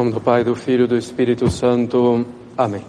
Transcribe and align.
nome 0.00 0.12
do 0.12 0.20
Pai, 0.20 0.42
do 0.42 0.54
Filho 0.54 0.84
e 0.84 0.86
do 0.86 0.96
Espírito 0.96 1.50
Santo. 1.50 2.24
Amém. 2.56 2.82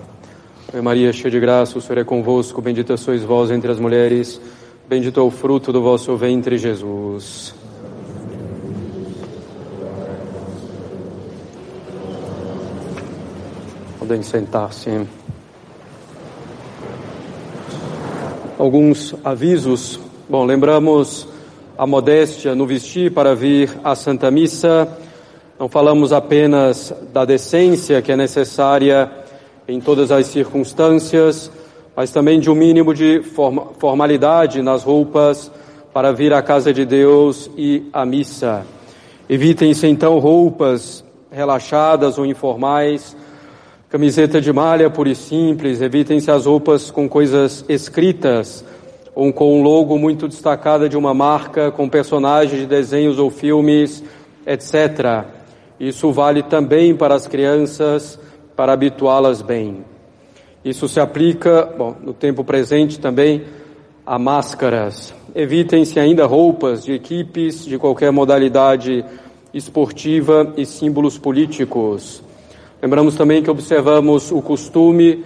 Ave 0.69 0.81
Maria, 0.81 1.11
cheia 1.11 1.29
de 1.29 1.41
graça, 1.41 1.77
o 1.77 1.81
Senhor 1.81 1.99
é 1.99 2.03
convosco, 2.05 2.61
bendita 2.61 2.95
sois 2.95 3.21
vós 3.21 3.51
entre 3.51 3.69
as 3.69 3.81
mulheres, 3.81 4.39
bendito 4.87 5.19
é 5.19 5.23
o 5.23 5.29
fruto 5.29 5.73
do 5.73 5.81
vosso 5.81 6.15
ventre, 6.15 6.57
Jesus. 6.57 7.53
Podem 13.99 14.23
sentar-se. 14.23 15.05
Alguns 18.57 19.13
avisos. 19.21 19.99
Bom, 20.29 20.45
lembramos 20.45 21.27
a 21.77 21.85
modéstia 21.85 22.55
no 22.55 22.65
vestir 22.65 23.11
para 23.11 23.35
vir 23.35 23.69
à 23.83 23.95
Santa 23.95 24.31
Missa. 24.31 25.00
Não 25.61 25.69
falamos 25.69 26.11
apenas 26.11 26.91
da 27.13 27.23
decência 27.23 28.01
que 28.01 28.11
é 28.11 28.15
necessária 28.15 29.11
em 29.67 29.79
todas 29.79 30.11
as 30.11 30.25
circunstâncias, 30.25 31.51
mas 31.95 32.09
também 32.09 32.39
de 32.39 32.49
um 32.49 32.55
mínimo 32.55 32.95
de 32.95 33.21
formalidade 33.77 34.59
nas 34.63 34.81
roupas 34.81 35.51
para 35.93 36.11
vir 36.11 36.33
à 36.33 36.41
casa 36.41 36.73
de 36.73 36.83
Deus 36.83 37.47
e 37.55 37.87
à 37.93 38.03
missa. 38.07 38.65
Evitem-se 39.29 39.85
então 39.85 40.17
roupas 40.17 41.03
relaxadas 41.31 42.17
ou 42.17 42.25
informais, 42.25 43.15
camiseta 43.87 44.41
de 44.41 44.51
malha 44.51 44.89
pura 44.89 45.09
e 45.09 45.15
simples, 45.15 45.79
evitem-se 45.79 46.31
as 46.31 46.47
roupas 46.47 46.89
com 46.89 47.07
coisas 47.07 47.63
escritas 47.69 48.65
ou 49.13 49.31
com 49.31 49.59
um 49.59 49.61
logo 49.61 49.95
muito 49.99 50.27
destacada 50.27 50.89
de 50.89 50.97
uma 50.97 51.13
marca, 51.13 51.69
com 51.69 51.87
personagens 51.87 52.61
de 52.61 52.65
desenhos 52.65 53.19
ou 53.19 53.29
filmes, 53.29 54.03
etc. 54.47 55.40
Isso 55.81 56.11
vale 56.11 56.43
também 56.43 56.95
para 56.95 57.15
as 57.15 57.25
crianças, 57.25 58.19
para 58.55 58.71
habituá-las 58.71 59.41
bem. 59.41 59.83
Isso 60.63 60.87
se 60.87 60.99
aplica, 60.99 61.73
bom, 61.75 61.95
no 62.03 62.13
tempo 62.13 62.43
presente 62.43 62.99
também, 62.99 63.45
a 64.05 64.19
máscaras. 64.19 65.11
Evitem-se 65.33 65.99
ainda 65.99 66.27
roupas 66.27 66.85
de 66.85 66.93
equipes 66.93 67.65
de 67.65 67.79
qualquer 67.79 68.11
modalidade 68.11 69.03
esportiva 69.51 70.53
e 70.55 70.67
símbolos 70.67 71.17
políticos. 71.17 72.21
Lembramos 72.79 73.15
também 73.15 73.41
que 73.41 73.49
observamos 73.49 74.31
o 74.31 74.39
costume 74.39 75.25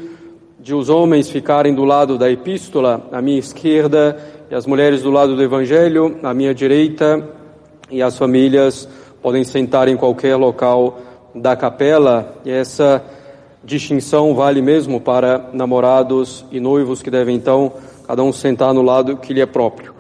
de 0.58 0.74
os 0.74 0.88
homens 0.88 1.30
ficarem 1.30 1.76
do 1.76 1.84
lado 1.84 2.18
da 2.18 2.32
epístola, 2.32 3.06
à 3.12 3.22
minha 3.22 3.40
esquerda, 3.40 4.18
e 4.50 4.56
as 4.56 4.66
mulheres 4.66 5.02
do 5.02 5.12
lado 5.12 5.36
do 5.36 5.44
evangelho, 5.44 6.18
à 6.24 6.34
minha 6.34 6.56
direita, 6.56 7.28
e 7.92 8.02
as 8.02 8.18
famílias 8.18 8.88
podem 9.26 9.44
sentar 9.44 9.88
em 9.88 9.98
qualquer 9.98 10.36
local 10.36 11.00
da 11.34 11.56
capela, 11.56 12.36
e 12.46 12.52
essa 12.52 13.04
distinção 13.64 14.36
vale 14.36 14.62
mesmo 14.62 15.02
para 15.02 15.50
namorados 15.52 16.46
e 16.52 16.60
noivos 16.60 17.02
que 17.02 17.10
devem 17.10 17.36
então 17.36 17.74
cada 18.08 18.22
um 18.22 18.32
sentar 18.32 18.72
no 18.72 18.84
lado 18.84 19.18
que 19.18 19.34
lhe 19.34 19.42
é 19.42 19.48
próprio. 19.48 19.96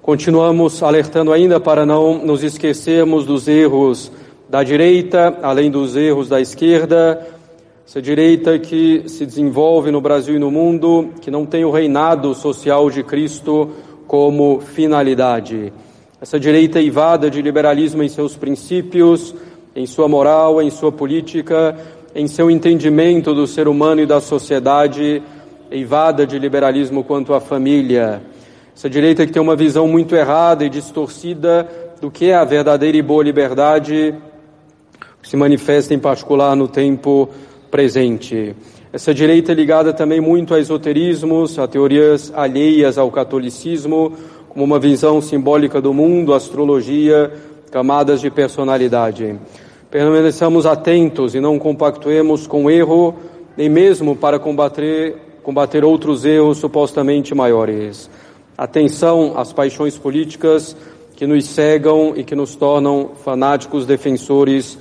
Continuamos 0.00 0.82
alertando 0.82 1.34
ainda 1.34 1.60
para 1.60 1.84
não 1.84 2.24
nos 2.24 2.42
esquecermos 2.42 3.26
dos 3.26 3.46
erros 3.46 4.10
da 4.48 4.62
direita, 4.62 5.38
além 5.42 5.70
dos 5.70 5.94
erros 5.94 6.26
da 6.26 6.40
esquerda, 6.40 7.28
essa 7.86 8.00
direita 8.00 8.58
que 8.58 9.06
se 9.06 9.26
desenvolve 9.26 9.90
no 9.90 10.00
Brasil 10.00 10.36
e 10.36 10.38
no 10.38 10.50
mundo, 10.50 11.10
que 11.20 11.30
não 11.30 11.44
tem 11.44 11.62
o 11.66 11.70
reinado 11.70 12.34
social 12.34 12.88
de 12.88 13.02
Cristo 13.02 13.72
como 14.06 14.60
finalidade. 14.60 15.74
Essa 16.26 16.40
direita 16.40 16.80
eivada 16.80 17.30
de 17.30 17.40
liberalismo 17.40 18.02
em 18.02 18.08
seus 18.08 18.34
princípios, 18.34 19.32
em 19.76 19.86
sua 19.86 20.08
moral, 20.08 20.60
em 20.60 20.70
sua 20.70 20.90
política, 20.90 21.78
em 22.16 22.26
seu 22.26 22.50
entendimento 22.50 23.32
do 23.32 23.46
ser 23.46 23.68
humano 23.68 24.00
e 24.00 24.06
da 24.06 24.20
sociedade, 24.20 25.22
eivada 25.70 26.26
de 26.26 26.36
liberalismo 26.36 27.04
quanto 27.04 27.32
à 27.32 27.38
família. 27.38 28.20
Essa 28.74 28.90
direita 28.90 29.24
que 29.24 29.32
tem 29.32 29.40
uma 29.40 29.54
visão 29.54 29.86
muito 29.86 30.16
errada 30.16 30.64
e 30.64 30.68
distorcida 30.68 31.64
do 32.00 32.10
que 32.10 32.24
é 32.24 32.34
a 32.34 32.42
verdadeira 32.42 32.98
e 32.98 33.02
boa 33.02 33.22
liberdade, 33.22 34.12
que 35.22 35.28
se 35.28 35.36
manifesta 35.36 35.94
em 35.94 35.98
particular 36.00 36.56
no 36.56 36.66
tempo 36.66 37.28
presente. 37.70 38.52
Essa 38.92 39.14
direita 39.14 39.52
é 39.52 39.54
ligada 39.54 39.92
também 39.92 40.20
muito 40.20 40.54
a 40.54 40.58
esoterismos, 40.58 41.56
a 41.58 41.68
teorias 41.68 42.32
alheias 42.34 42.98
ao 42.98 43.12
catolicismo, 43.12 44.12
uma 44.64 44.78
visão 44.78 45.20
simbólica 45.20 45.80
do 45.82 45.92
mundo, 45.92 46.32
astrologia, 46.32 47.30
camadas 47.70 48.22
de 48.22 48.30
personalidade. 48.30 49.38
Permaneçamos 49.90 50.64
atentos 50.64 51.34
e 51.34 51.40
não 51.40 51.58
compactuemos 51.58 52.46
com 52.46 52.70
erro, 52.70 53.14
nem 53.56 53.68
mesmo 53.68 54.16
para 54.16 54.38
combater, 54.38 55.16
combater 55.42 55.84
outros 55.84 56.24
erros 56.24 56.56
supostamente 56.58 57.34
maiores. 57.34 58.10
Atenção 58.56 59.34
às 59.36 59.52
paixões 59.52 59.98
políticas 59.98 60.74
que 61.14 61.26
nos 61.26 61.44
cegam 61.44 62.14
e 62.16 62.24
que 62.24 62.34
nos 62.34 62.56
tornam 62.56 63.10
fanáticos 63.24 63.84
defensores 63.84 64.78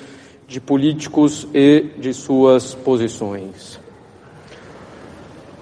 de 0.47 0.61
políticos 0.61 1.47
e 1.53 1.87
de 1.97 2.13
suas 2.13 2.73
posições. 2.73 3.79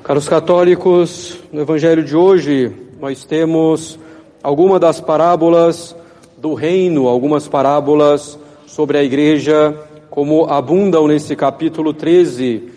Caros 0.03 0.27
católicos, 0.27 1.39
no 1.51 1.61
Evangelho 1.61 2.03
de 2.03 2.15
hoje 2.15 2.71
nós 2.99 3.23
temos 3.23 3.99
algumas 4.43 4.79
das 4.79 4.99
parábolas 4.99 5.95
do 6.37 6.53
reino, 6.53 7.07
algumas 7.07 7.47
parábolas 7.47 8.37
sobre 8.67 8.97
a 8.97 9.03
igreja, 9.03 9.73
como 10.09 10.45
abundam 10.45 11.07
nesse 11.07 11.35
capítulo 11.35 11.93
13 11.93 12.69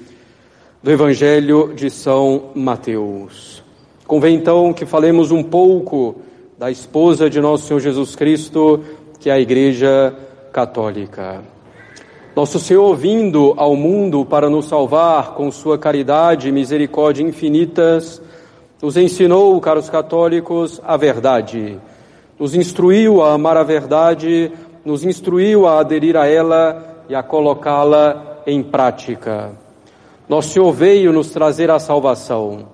do 0.81 0.91
Evangelho 0.93 1.72
de 1.75 1.91
São 1.91 2.50
Mateus. 2.55 3.65
Convém 4.06 4.37
então 4.37 4.72
que 4.72 4.87
falemos 4.87 5.32
um 5.32 5.43
pouco 5.43 6.15
da 6.56 6.71
esposa 6.71 7.28
de 7.28 7.41
nosso 7.41 7.66
Senhor 7.66 7.81
Jesus 7.81 8.15
Cristo, 8.15 8.81
que 9.19 9.28
é 9.28 9.32
a 9.32 9.41
Igreja 9.41 10.15
Católica. 10.53 11.43
Nosso 12.37 12.60
Senhor, 12.60 12.94
vindo 12.94 13.55
ao 13.56 13.75
mundo 13.75 14.25
para 14.25 14.49
nos 14.49 14.66
salvar 14.66 15.34
com 15.34 15.50
sua 15.50 15.76
caridade 15.76 16.49
e 16.49 16.53
misericórdia 16.53 17.25
infinitas, 17.25 18.22
nos 18.81 18.97
ensinou, 18.97 19.59
caros 19.60 19.88
católicos, 19.88 20.81
a 20.84 20.97
verdade. 20.97 21.78
Nos 22.38 22.54
instruiu 22.54 23.22
a 23.22 23.32
amar 23.32 23.56
a 23.56 23.62
verdade, 23.62 24.53
nos 24.84 25.03
instruiu 25.03 25.66
a 25.66 25.81
aderir 25.81 26.16
a 26.16 26.26
ela 26.26 27.04
e 27.09 27.14
a 27.14 27.22
colocá-la 27.22 28.42
em 28.47 28.62
prática. 28.62 29.53
Nosso 30.28 30.50
Senhor 30.50 30.72
veio 30.72 31.12
nos 31.12 31.31
trazer 31.31 31.70
a 31.70 31.78
salvação. 31.78 32.66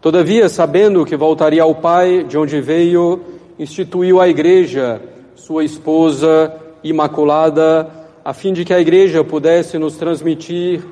Todavia, 0.00 0.48
sabendo 0.50 1.06
que 1.06 1.16
voltaria 1.16 1.62
ao 1.62 1.74
Pai, 1.74 2.24
de 2.24 2.36
onde 2.36 2.60
veio, 2.60 3.22
instituiu 3.58 4.20
a 4.20 4.28
Igreja, 4.28 5.00
sua 5.34 5.64
esposa 5.64 6.54
imaculada, 6.82 7.88
a 8.22 8.34
fim 8.34 8.52
de 8.52 8.64
que 8.64 8.74
a 8.74 8.80
Igreja 8.80 9.24
pudesse 9.24 9.78
nos 9.78 9.96
transmitir 9.96 10.84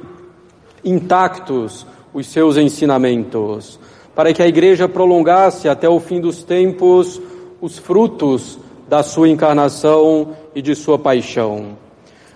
intactos 0.82 1.86
os 2.14 2.26
seus 2.26 2.56
ensinamentos 2.56 3.78
para 4.14 4.32
que 4.32 4.42
a 4.42 4.46
igreja 4.46 4.88
prolongasse 4.88 5.68
até 5.68 5.88
o 5.88 6.00
fim 6.00 6.20
dos 6.20 6.42
tempos 6.44 7.20
os 7.60 7.78
frutos 7.78 8.58
da 8.88 9.02
sua 9.02 9.28
encarnação 9.28 10.30
e 10.54 10.60
de 10.60 10.74
sua 10.74 10.98
paixão. 10.98 11.78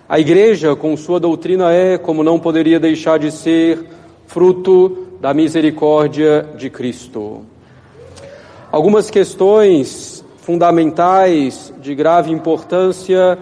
A 0.09 0.19
igreja, 0.19 0.75
com 0.75 0.95
sua 0.95 1.19
doutrina, 1.19 1.73
é, 1.73 1.97
como 1.97 2.23
não 2.23 2.39
poderia 2.39 2.79
deixar 2.79 3.19
de 3.19 3.29
ser, 3.29 3.85
fruto 4.25 5.07
da 5.19 5.33
misericórdia 5.33 6.47
de 6.57 6.69
Cristo. 6.69 7.45
Algumas 8.71 9.09
questões 9.09 10.23
fundamentais 10.37 11.73
de 11.81 11.93
grave 11.93 12.31
importância 12.31 13.37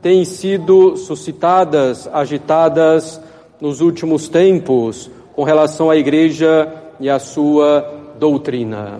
têm 0.00 0.24
sido 0.24 0.96
suscitadas, 0.96 2.08
agitadas 2.12 3.20
nos 3.60 3.80
últimos 3.80 4.28
tempos 4.28 5.10
com 5.34 5.42
relação 5.42 5.90
à 5.90 5.96
igreja 5.96 6.83
e 7.04 7.10
a 7.10 7.18
sua 7.18 7.86
doutrina. 8.18 8.98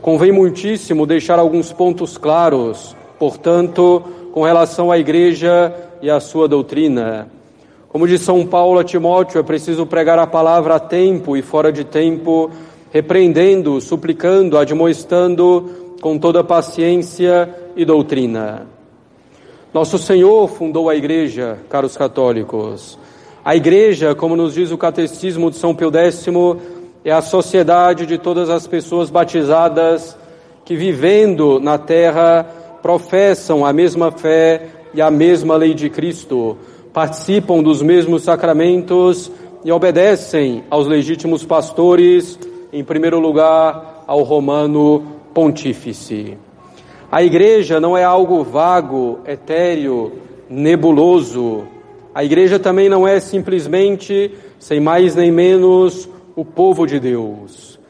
Convém 0.00 0.30
muitíssimo 0.30 1.04
deixar 1.04 1.40
alguns 1.40 1.72
pontos 1.72 2.16
claros, 2.16 2.94
portanto, 3.18 4.00
com 4.32 4.44
relação 4.44 4.92
à 4.92 4.98
igreja 4.98 5.74
e 6.00 6.08
à 6.08 6.20
sua 6.20 6.46
doutrina. 6.46 7.28
Como 7.88 8.06
diz 8.06 8.20
São 8.20 8.46
Paulo 8.46 8.78
a 8.78 8.84
Timóteo, 8.84 9.40
é 9.40 9.42
preciso 9.42 9.84
pregar 9.84 10.20
a 10.20 10.26
palavra 10.28 10.76
a 10.76 10.78
tempo 10.78 11.36
e 11.36 11.42
fora 11.42 11.72
de 11.72 11.82
tempo, 11.82 12.48
repreendendo, 12.92 13.80
suplicando, 13.80 14.56
admoestando 14.56 15.96
com 16.00 16.16
toda 16.18 16.44
paciência 16.44 17.52
e 17.74 17.84
doutrina. 17.84 18.68
Nosso 19.74 19.98
Senhor 19.98 20.46
fundou 20.46 20.88
a 20.88 20.94
igreja, 20.94 21.58
caros 21.68 21.96
católicos. 21.96 22.96
A 23.44 23.54
igreja, 23.54 24.12
como 24.12 24.34
nos 24.34 24.54
diz 24.54 24.72
o 24.72 24.76
catecismo 24.76 25.50
de 25.50 25.56
São 25.56 25.72
Pio 25.72 25.88
X, 25.96 26.26
é 27.08 27.12
a 27.12 27.22
sociedade 27.22 28.04
de 28.04 28.18
todas 28.18 28.50
as 28.50 28.66
pessoas 28.66 29.10
batizadas 29.10 30.18
que, 30.64 30.74
vivendo 30.74 31.60
na 31.60 31.78
terra, 31.78 32.44
professam 32.82 33.64
a 33.64 33.72
mesma 33.72 34.10
fé 34.10 34.66
e 34.92 35.00
a 35.00 35.08
mesma 35.08 35.54
lei 35.54 35.72
de 35.72 35.88
Cristo, 35.88 36.56
participam 36.92 37.62
dos 37.62 37.80
mesmos 37.80 38.24
sacramentos 38.24 39.30
e 39.64 39.70
obedecem 39.70 40.64
aos 40.68 40.88
legítimos 40.88 41.44
pastores, 41.44 42.36
em 42.72 42.82
primeiro 42.82 43.20
lugar 43.20 44.02
ao 44.04 44.24
romano 44.24 45.06
pontífice. 45.32 46.36
A 47.08 47.22
igreja 47.22 47.78
não 47.78 47.96
é 47.96 48.02
algo 48.02 48.42
vago, 48.42 49.20
etéreo, 49.24 50.12
nebuloso. 50.50 51.68
A 52.12 52.24
igreja 52.24 52.58
também 52.58 52.88
não 52.88 53.06
é 53.06 53.20
simplesmente, 53.20 54.32
sem 54.58 54.80
mais 54.80 55.14
nem 55.14 55.30
menos, 55.30 56.08
o 56.36 56.44
povo 56.44 56.86
de 56.86 57.00
Deus. 57.00 57.80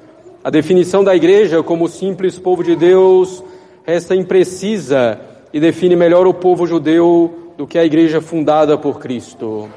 A 0.43 0.51
definição 0.51 1.03
da 1.03 1.17
igreja 1.17 1.61
como 1.65 1.89
simples 1.89 2.39
povo 2.39 2.63
de 2.63 2.77
Deus 2.77 3.43
resta 3.85 4.15
imprecisa 4.15 5.21
e 5.53 5.59
define 5.59 5.97
melhor 5.97 6.29
o 6.29 6.33
povo 6.33 6.65
judeu 6.65 7.53
do 7.57 7.67
que 7.67 7.77
a 7.77 7.85
igreja 7.85 8.21
fundada 8.21 8.79
por 8.79 9.01
Cristo. 9.01 9.69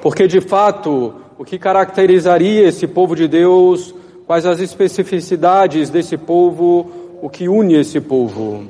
Porque, 0.00 0.26
de 0.26 0.40
fato, 0.40 1.14
o 1.36 1.44
que 1.44 1.58
caracterizaria 1.58 2.66
esse 2.66 2.86
povo 2.86 3.14
de 3.14 3.28
Deus, 3.28 3.94
quais 4.26 4.46
as 4.46 4.60
especificidades 4.60 5.90
desse 5.90 6.16
povo, 6.16 6.90
o 7.20 7.28
que 7.28 7.46
une 7.46 7.74
esse 7.74 8.00
povo. 8.00 8.64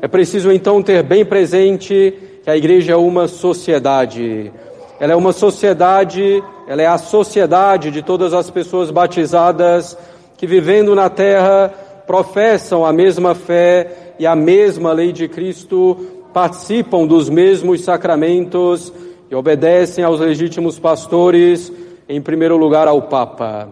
É 0.00 0.08
preciso 0.08 0.50
então 0.50 0.82
ter 0.82 1.02
bem 1.02 1.26
presente 1.26 2.14
que 2.42 2.48
a 2.48 2.56
igreja 2.56 2.92
é 2.92 2.96
uma 2.96 3.28
sociedade. 3.28 4.50
Ela 5.00 5.12
é 5.12 5.16
uma 5.16 5.32
sociedade, 5.32 6.42
ela 6.66 6.82
é 6.82 6.86
a 6.86 6.98
sociedade 6.98 7.90
de 7.90 8.02
todas 8.02 8.34
as 8.34 8.50
pessoas 8.50 8.90
batizadas 8.90 9.96
que 10.36 10.46
vivendo 10.46 10.94
na 10.94 11.08
terra 11.08 11.72
professam 12.06 12.84
a 12.84 12.92
mesma 12.92 13.34
fé 13.34 14.14
e 14.18 14.26
a 14.26 14.34
mesma 14.34 14.92
lei 14.92 15.12
de 15.12 15.28
Cristo, 15.28 15.96
participam 16.32 17.06
dos 17.06 17.28
mesmos 17.28 17.82
sacramentos 17.82 18.92
e 19.30 19.34
obedecem 19.34 20.02
aos 20.02 20.18
legítimos 20.18 20.78
pastores, 20.78 21.72
em 22.08 22.20
primeiro 22.20 22.56
lugar 22.56 22.88
ao 22.88 23.02
Papa. 23.02 23.68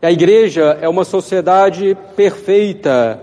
E 0.00 0.06
a 0.06 0.12
igreja 0.12 0.78
é 0.80 0.88
uma 0.88 1.04
sociedade 1.04 1.96
perfeita. 2.14 3.20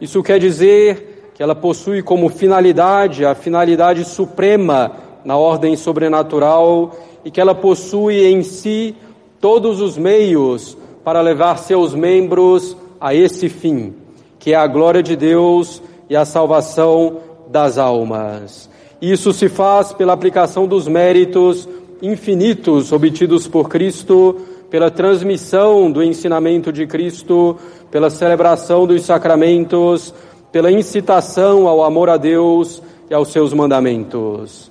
Isso 0.00 0.22
quer 0.22 0.38
dizer 0.38 1.32
que 1.34 1.42
ela 1.42 1.54
possui 1.54 2.02
como 2.02 2.28
finalidade 2.28 3.24
a 3.24 3.34
finalidade 3.34 4.04
suprema 4.04 4.92
na 5.24 5.36
ordem 5.36 5.76
sobrenatural 5.76 6.96
e 7.24 7.30
que 7.30 7.40
ela 7.40 7.54
possui 7.54 8.24
em 8.26 8.42
si 8.42 8.94
todos 9.40 9.80
os 9.80 9.96
meios 9.96 10.76
para 11.04 11.20
levar 11.20 11.58
seus 11.58 11.94
membros 11.94 12.76
a 13.00 13.14
esse 13.14 13.48
fim, 13.48 13.94
que 14.38 14.52
é 14.52 14.56
a 14.56 14.66
glória 14.66 15.02
de 15.02 15.16
Deus 15.16 15.82
e 16.08 16.16
a 16.16 16.24
salvação 16.24 17.18
das 17.48 17.78
almas. 17.78 18.68
Isso 19.00 19.32
se 19.32 19.48
faz 19.48 19.92
pela 19.92 20.12
aplicação 20.12 20.66
dos 20.66 20.86
méritos 20.86 21.68
infinitos 22.02 22.92
obtidos 22.92 23.48
por 23.48 23.68
Cristo, 23.68 24.36
pela 24.70 24.90
transmissão 24.90 25.90
do 25.90 26.02
ensinamento 26.02 26.72
de 26.72 26.86
Cristo, 26.86 27.56
pela 27.90 28.08
celebração 28.08 28.86
dos 28.86 29.02
sacramentos, 29.02 30.14
pela 30.52 30.70
incitação 30.70 31.66
ao 31.66 31.82
amor 31.82 32.08
a 32.08 32.16
Deus 32.16 32.82
e 33.10 33.14
aos 33.14 33.28
seus 33.28 33.52
mandamentos. 33.52 34.70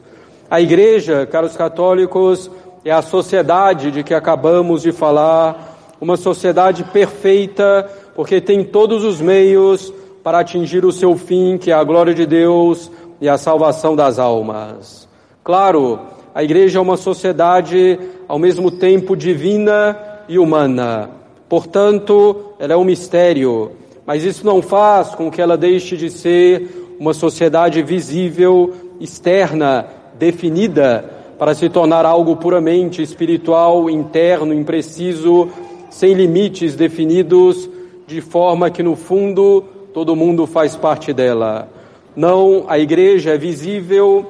A 0.51 0.59
igreja, 0.59 1.27
caros 1.27 1.55
católicos, 1.55 2.49
é 2.83 2.91
a 2.91 3.03
sociedade 3.03 3.91
de 3.91 4.03
que 4.03 4.15
acabamos 4.15 4.81
de 4.81 4.91
falar, 4.91 5.77
uma 6.01 6.17
sociedade 6.17 6.83
perfeita, 6.85 7.87
porque 8.15 8.41
tem 8.41 8.63
todos 8.63 9.03
os 9.03 9.21
meios 9.21 9.93
para 10.23 10.39
atingir 10.39 10.83
o 10.85 10.91
seu 10.91 11.15
fim, 11.15 11.57
que 11.57 11.69
é 11.69 11.73
a 11.73 11.83
glória 11.83 12.15
de 12.15 12.25
Deus 12.25 12.89
e 13.21 13.29
a 13.29 13.37
salvação 13.37 13.95
das 13.95 14.17
almas. 14.17 15.07
Claro, 15.43 15.99
a 16.33 16.43
igreja 16.43 16.79
é 16.79 16.81
uma 16.81 16.97
sociedade 16.97 17.99
ao 18.27 18.39
mesmo 18.39 18.71
tempo 18.71 19.15
divina 19.15 19.97
e 20.27 20.39
humana. 20.39 21.11
Portanto, 21.47 22.53
ela 22.57 22.73
é 22.73 22.77
um 22.77 22.83
mistério, 22.83 23.71
mas 24.03 24.23
isso 24.23 24.43
não 24.43 24.63
faz 24.63 25.13
com 25.13 25.29
que 25.29 25.41
ela 25.41 25.55
deixe 25.55 25.95
de 25.95 26.09
ser 26.09 26.95
uma 26.99 27.13
sociedade 27.13 27.81
visível, 27.83 28.73
externa, 28.99 29.98
definida, 30.17 31.05
para 31.37 31.55
se 31.55 31.69
tornar 31.69 32.05
algo 32.05 32.35
puramente 32.35 33.01
espiritual, 33.01 33.89
interno, 33.89 34.53
impreciso, 34.53 35.49
sem 35.89 36.13
limites 36.13 36.75
definidos, 36.75 37.69
de 38.05 38.21
forma 38.21 38.69
que 38.69 38.83
no 38.83 38.95
fundo 38.95 39.63
todo 39.93 40.15
mundo 40.15 40.45
faz 40.45 40.75
parte 40.75 41.13
dela. 41.13 41.69
Não, 42.15 42.65
a 42.67 42.77
igreja 42.77 43.35
é 43.35 43.37
visível, 43.37 44.25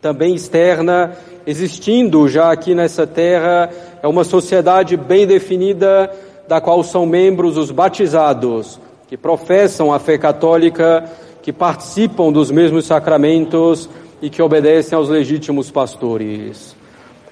também 0.00 0.34
externa, 0.34 1.16
existindo 1.46 2.28
já 2.28 2.52
aqui 2.52 2.74
nessa 2.74 3.06
terra, 3.06 3.70
é 4.02 4.06
uma 4.06 4.22
sociedade 4.22 4.96
bem 4.96 5.26
definida, 5.26 6.10
da 6.46 6.60
qual 6.60 6.82
são 6.84 7.04
membros 7.04 7.56
os 7.56 7.72
batizados, 7.72 8.78
que 9.08 9.16
professam 9.16 9.92
a 9.92 9.98
fé 9.98 10.16
católica, 10.16 11.04
que 11.42 11.52
participam 11.52 12.30
dos 12.30 12.50
mesmos 12.50 12.86
sacramentos 12.86 13.88
e 14.20 14.30
que 14.30 14.42
obedecem 14.42 14.96
aos 14.96 15.08
legítimos 15.08 15.70
pastores. 15.70 16.76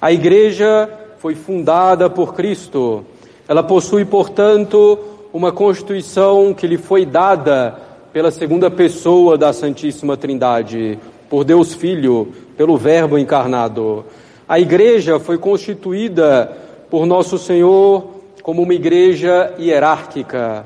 A 0.01 0.11
igreja 0.11 0.89
foi 1.19 1.35
fundada 1.35 2.09
por 2.09 2.33
Cristo. 2.33 3.05
Ela 3.47 3.63
possui, 3.63 4.05
portanto, 4.05 4.99
uma 5.33 5.51
constituição 5.51 6.53
que 6.53 6.67
lhe 6.67 6.77
foi 6.77 7.05
dada 7.05 7.75
pela 8.13 8.31
segunda 8.31 8.71
pessoa 8.71 9.37
da 9.37 9.51
Santíssima 9.51 10.15
Trindade, 10.15 10.97
por 11.29 11.43
Deus 11.43 11.73
Filho, 11.73 12.31
pelo 12.55 12.77
Verbo 12.77 13.17
encarnado. 13.17 14.05
A 14.47 14.59
igreja 14.59 15.19
foi 15.19 15.37
constituída 15.37 16.55
por 16.89 17.05
Nosso 17.05 17.37
Senhor 17.37 18.07
como 18.41 18.61
uma 18.61 18.73
igreja 18.73 19.53
hierárquica. 19.59 20.65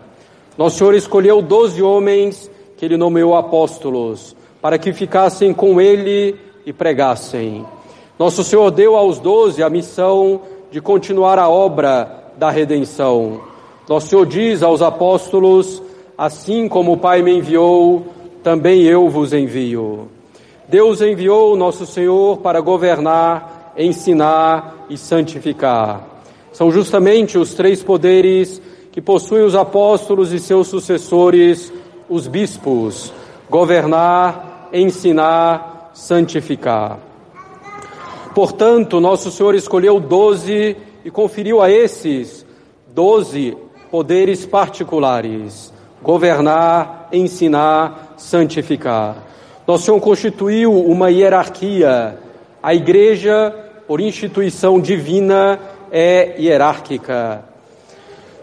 Nosso 0.57 0.77
Senhor 0.77 0.93
escolheu 0.93 1.41
doze 1.41 1.81
homens 1.81 2.51
que 2.77 2.83
ele 2.85 2.97
nomeou 2.97 3.35
apóstolos, 3.35 4.35
para 4.61 4.77
que 4.77 4.93
ficassem 4.93 5.53
com 5.53 5.79
ele 5.79 6.35
e 6.65 6.73
pregassem. 6.73 7.65
Nosso 8.17 8.43
Senhor 8.43 8.69
deu 8.71 8.95
aos 8.95 9.19
doze 9.19 9.63
a 9.63 9.69
missão 9.69 10.41
de 10.71 10.81
continuar 10.81 11.39
a 11.39 11.47
obra 11.47 12.31
da 12.37 12.49
redenção. 12.49 13.41
Nosso 13.87 14.07
Senhor 14.07 14.25
diz 14.25 14.61
aos 14.61 14.81
apóstolos: 14.81 15.81
Assim 16.17 16.67
como 16.67 16.93
o 16.93 16.97
Pai 16.97 17.21
me 17.21 17.37
enviou, 17.37 18.07
também 18.43 18.83
eu 18.83 19.09
vos 19.09 19.33
envio. 19.33 20.07
Deus 20.67 21.01
enviou 21.01 21.55
nosso 21.55 21.85
Senhor 21.85 22.37
para 22.37 22.61
governar, 22.61 23.73
ensinar 23.77 24.85
e 24.89 24.97
santificar. 24.97 26.07
São 26.51 26.71
justamente 26.71 27.37
os 27.37 27.53
três 27.53 27.81
poderes 27.81 28.61
que 28.91 29.01
possuem 29.01 29.43
os 29.43 29.55
apóstolos 29.55 30.33
e 30.33 30.39
seus 30.39 30.67
sucessores, 30.67 31.71
os 32.09 32.27
bispos: 32.27 33.13
governar, 33.49 34.48
ensinar, 34.73 35.91
santificar. 35.93 36.99
Portanto, 38.33 38.99
nosso 38.99 39.31
Senhor 39.31 39.55
escolheu 39.55 39.99
doze 39.99 40.77
e 41.03 41.11
conferiu 41.11 41.61
a 41.61 41.69
esses 41.69 42.45
doze 42.93 43.57
poderes 43.89 44.45
particulares 44.45 45.73
governar, 46.01 47.09
ensinar, 47.11 48.13
santificar. 48.17 49.17
Nosso 49.67 49.85
Senhor 49.85 49.99
constituiu 49.99 50.73
uma 50.73 51.11
hierarquia. 51.11 52.17
A 52.61 52.73
igreja, 52.73 53.53
por 53.87 53.99
instituição 53.99 54.79
divina, 54.79 55.59
é 55.91 56.35
hierárquica. 56.39 57.43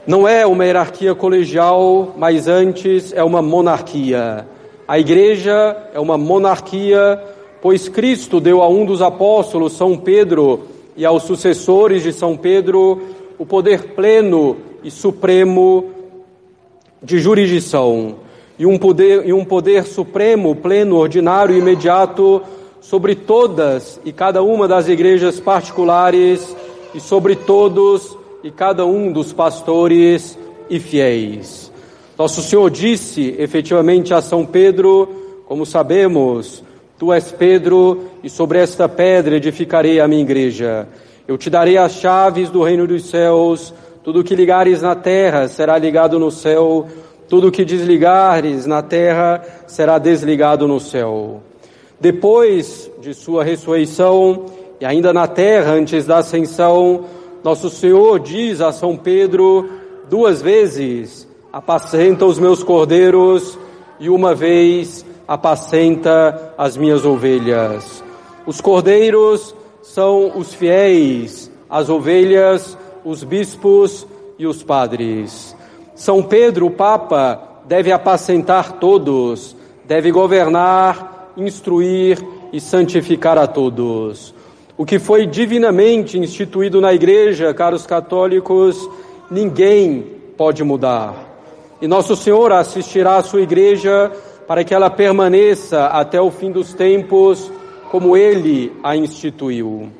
Não 0.06 0.26
é 0.28 0.47
uma 0.47 0.64
hierarquia 0.64 1.14
colegial, 1.14 2.14
mas 2.16 2.47
antes 2.47 3.12
é 3.12 3.25
uma 3.25 3.42
monarquia. 3.42 4.47
A 4.88 4.99
igreja 4.99 5.76
é 5.93 5.99
uma 5.99 6.16
monarquia, 6.16 7.21
pois 7.61 7.88
Cristo 7.88 8.40
deu 8.40 8.62
a 8.62 8.69
um 8.69 8.85
dos 8.85 9.02
apóstolos, 9.02 9.73
São 9.73 9.97
Pedro, 9.97 10.62
e 10.97 11.05
aos 11.05 11.25
sucessores 11.25 12.02
de 12.02 12.12
São 12.12 12.37
Pedro, 12.37 13.02
o 13.38 13.45
poder 13.45 13.95
pleno 13.95 14.57
e 14.85 14.90
supremo 14.90 15.90
de 17.02 17.19
jurisdição 17.19 18.16
e 18.59 18.64
um 18.64 18.78
poder, 18.78 19.26
e 19.26 19.33
um 19.33 19.45
poder 19.45 19.85
supremo, 19.85 20.55
pleno, 20.55 20.97
ordinário 20.97 21.55
e 21.55 21.59
imediato 21.59 22.43
sobre 22.81 23.14
todas 23.14 24.00
e 24.05 24.12
cada 24.12 24.43
uma 24.43 24.66
das 24.66 24.88
igrejas 24.88 25.40
particulares 25.40 26.57
e 26.95 27.00
sobre 27.00 27.37
todos 27.37 28.16
e 28.43 28.50
cada 28.50 28.87
um 28.87 29.12
dos 29.12 29.33
pastores 29.33 30.38
e 30.71 30.78
fiéis. 30.78 31.65
Nosso 32.18 32.40
Senhor 32.42 32.70
disse 32.70 33.35
efetivamente 33.38 34.14
a 34.14 34.23
São 34.23 34.44
Pedro, 34.46 35.42
como 35.46 35.66
sabemos, 35.66 36.64
Tu 36.99 37.12
és 37.12 37.30
Pedro, 37.30 38.04
e 38.23 38.30
sobre 38.30 38.58
esta 38.58 38.88
pedra 38.88 39.37
edificarei 39.37 40.00
a 40.00 40.08
minha 40.08 40.23
igreja. 40.23 40.88
Eu 41.28 41.37
te 41.37 41.50
darei 41.50 41.76
as 41.76 41.92
chaves 41.92 42.49
do 42.49 42.62
reino 42.62 42.87
dos 42.87 43.11
céus. 43.11 43.75
Tudo 44.02 44.25
que 44.25 44.35
ligares 44.35 44.80
na 44.80 44.94
terra 44.94 45.46
será 45.46 45.76
ligado 45.76 46.18
no 46.18 46.30
céu, 46.30 46.87
tudo 47.28 47.50
que 47.50 47.64
desligares 47.64 48.64
na 48.64 48.80
terra 48.80 49.42
será 49.66 49.99
desligado 49.99 50.66
no 50.66 50.80
céu. 50.80 51.42
Depois 52.00 52.90
de 53.00 53.12
sua 53.12 53.44
ressurreição, 53.44 54.46
e 54.80 54.87
ainda 54.87 55.12
na 55.12 55.26
terra, 55.26 55.73
antes 55.73 56.06
da 56.06 56.18
ascensão, 56.18 57.04
nosso 57.42 57.68
Senhor 57.68 58.20
diz 58.20 58.61
a 58.61 58.73
São 58.73 58.96
Pedro 58.96 59.68
duas 60.08 60.40
vezes: 60.40 61.25
apacenta 61.56 62.26
os 62.26 62.38
meus 62.38 62.62
cordeiros, 62.62 63.58
e 63.98 64.10
uma 64.10 64.34
vez 64.34 65.06
apacenta 65.26 66.52
as 66.58 66.76
minhas 66.76 67.02
ovelhas. 67.06 68.04
Os 68.44 68.60
cordeiros 68.60 69.54
são 69.82 70.36
os 70.36 70.52
fiéis, 70.52 71.50
as 71.70 71.88
ovelhas, 71.88 72.76
os 73.02 73.25
bispos 73.25 74.06
e 74.38 74.46
os 74.46 74.62
padres. 74.62 75.56
São 75.94 76.22
Pedro, 76.22 76.66
o 76.66 76.70
Papa, 76.70 77.62
deve 77.64 77.90
apacentar 77.90 78.72
todos, 78.72 79.56
deve 79.86 80.12
governar, 80.12 81.32
instruir 81.38 82.22
e 82.52 82.60
santificar 82.60 83.38
a 83.38 83.46
todos. 83.46 84.34
O 84.76 84.84
que 84.84 84.98
foi 84.98 85.25
divinamente 85.25 86.18
instituído 86.18 86.82
na 86.82 86.92
Igreja, 86.92 87.54
caros 87.54 87.86
católicos, 87.86 88.76
ninguém 89.30 90.02
pode 90.36 90.62
mudar. 90.62 91.25
E 91.80 91.87
Nosso 91.87 92.16
Senhor 92.16 92.52
assistirá 92.52 93.16
à 93.16 93.23
sua 93.23 93.42
Igreja 93.42 94.11
para 94.47 94.64
que 94.64 94.73
ela 94.73 94.88
permaneça 94.88 95.87
até 95.87 96.18
o 96.21 96.30
fim 96.30 96.50
dos 96.50 96.73
tempos, 96.73 97.52
como 97.90 98.16
Ele 98.16 98.73
a 98.83 98.97
instituiu. 98.97 99.90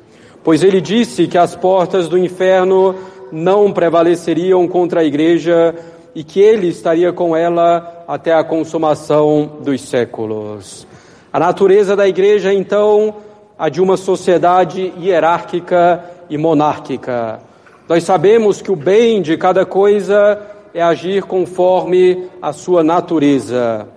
Pois 0.43 0.63
Ele 0.63 0.81
disse 0.81 1.27
que 1.27 1.37
as 1.37 1.55
portas 1.55 2.07
do 2.07 2.17
inferno 2.17 2.95
não 3.31 3.71
prevaleceriam 3.71 4.67
contra 4.67 5.01
a 5.01 5.03
Igreja 5.03 5.75
e 6.15 6.23
que 6.23 6.39
Ele 6.39 6.67
estaria 6.67 7.13
com 7.13 7.35
ela 7.35 8.05
até 8.07 8.33
a 8.33 8.43
consumação 8.43 9.57
dos 9.61 9.81
séculos. 9.81 10.87
A 11.31 11.39
natureza 11.39 11.95
da 11.95 12.07
Igreja, 12.07 12.51
então, 12.51 13.13
a 13.59 13.69
de 13.69 13.79
uma 13.79 13.97
sociedade 13.97 14.93
hierárquica 14.99 16.03
e 16.27 16.37
monárquica. 16.39 17.39
Nós 17.87 18.03
sabemos 18.03 18.63
que 18.63 18.71
o 18.71 18.75
bem 18.75 19.21
de 19.21 19.37
cada 19.37 19.63
coisa 19.63 20.56
é 20.73 20.81
agir 20.81 21.23
conforme 21.23 22.25
a 22.41 22.53
sua 22.53 22.83
natureza. 22.83 23.87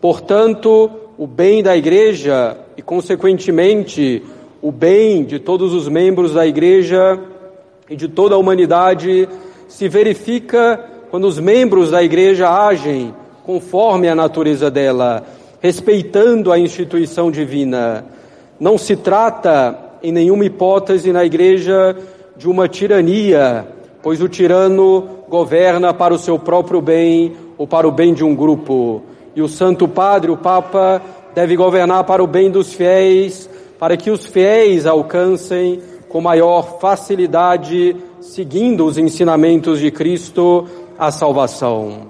Portanto, 0.00 0.90
o 1.16 1.26
bem 1.26 1.62
da 1.62 1.76
igreja 1.76 2.56
e, 2.76 2.82
consequentemente, 2.82 4.22
o 4.62 4.70
bem 4.70 5.24
de 5.24 5.38
todos 5.38 5.74
os 5.74 5.88
membros 5.88 6.34
da 6.34 6.46
igreja 6.46 7.18
e 7.90 7.96
de 7.96 8.08
toda 8.08 8.34
a 8.34 8.38
humanidade 8.38 9.28
se 9.66 9.88
verifica 9.88 10.84
quando 11.10 11.26
os 11.26 11.38
membros 11.38 11.90
da 11.90 12.02
igreja 12.02 12.48
agem 12.48 13.14
conforme 13.44 14.08
a 14.08 14.14
natureza 14.14 14.70
dela, 14.70 15.24
respeitando 15.60 16.52
a 16.52 16.58
instituição 16.58 17.30
divina. 17.30 18.04
Não 18.60 18.76
se 18.76 18.94
trata, 18.94 19.76
em 20.02 20.12
nenhuma 20.12 20.44
hipótese, 20.44 21.12
na 21.12 21.24
igreja 21.24 21.96
de 22.36 22.48
uma 22.48 22.68
tirania, 22.68 23.66
pois 24.02 24.20
o 24.20 24.28
tirano 24.28 25.17
governa 25.28 25.92
para 25.92 26.14
o 26.14 26.18
seu 26.18 26.38
próprio 26.38 26.80
bem 26.80 27.36
ou 27.56 27.66
para 27.66 27.86
o 27.86 27.92
bem 27.92 28.14
de 28.14 28.24
um 28.24 28.34
grupo. 28.34 29.02
E 29.34 29.42
o 29.42 29.48
Santo 29.48 29.86
Padre, 29.86 30.30
o 30.30 30.36
Papa, 30.36 31.02
deve 31.34 31.56
governar 31.56 32.04
para 32.04 32.22
o 32.22 32.26
bem 32.26 32.50
dos 32.50 32.72
fiéis, 32.72 33.48
para 33.78 33.96
que 33.96 34.10
os 34.10 34.26
fiéis 34.26 34.86
alcancem 34.86 35.80
com 36.08 36.20
maior 36.20 36.78
facilidade, 36.80 37.94
seguindo 38.20 38.84
os 38.84 38.96
ensinamentos 38.98 39.78
de 39.78 39.90
Cristo, 39.90 40.66
a 40.98 41.10
salvação. 41.10 42.08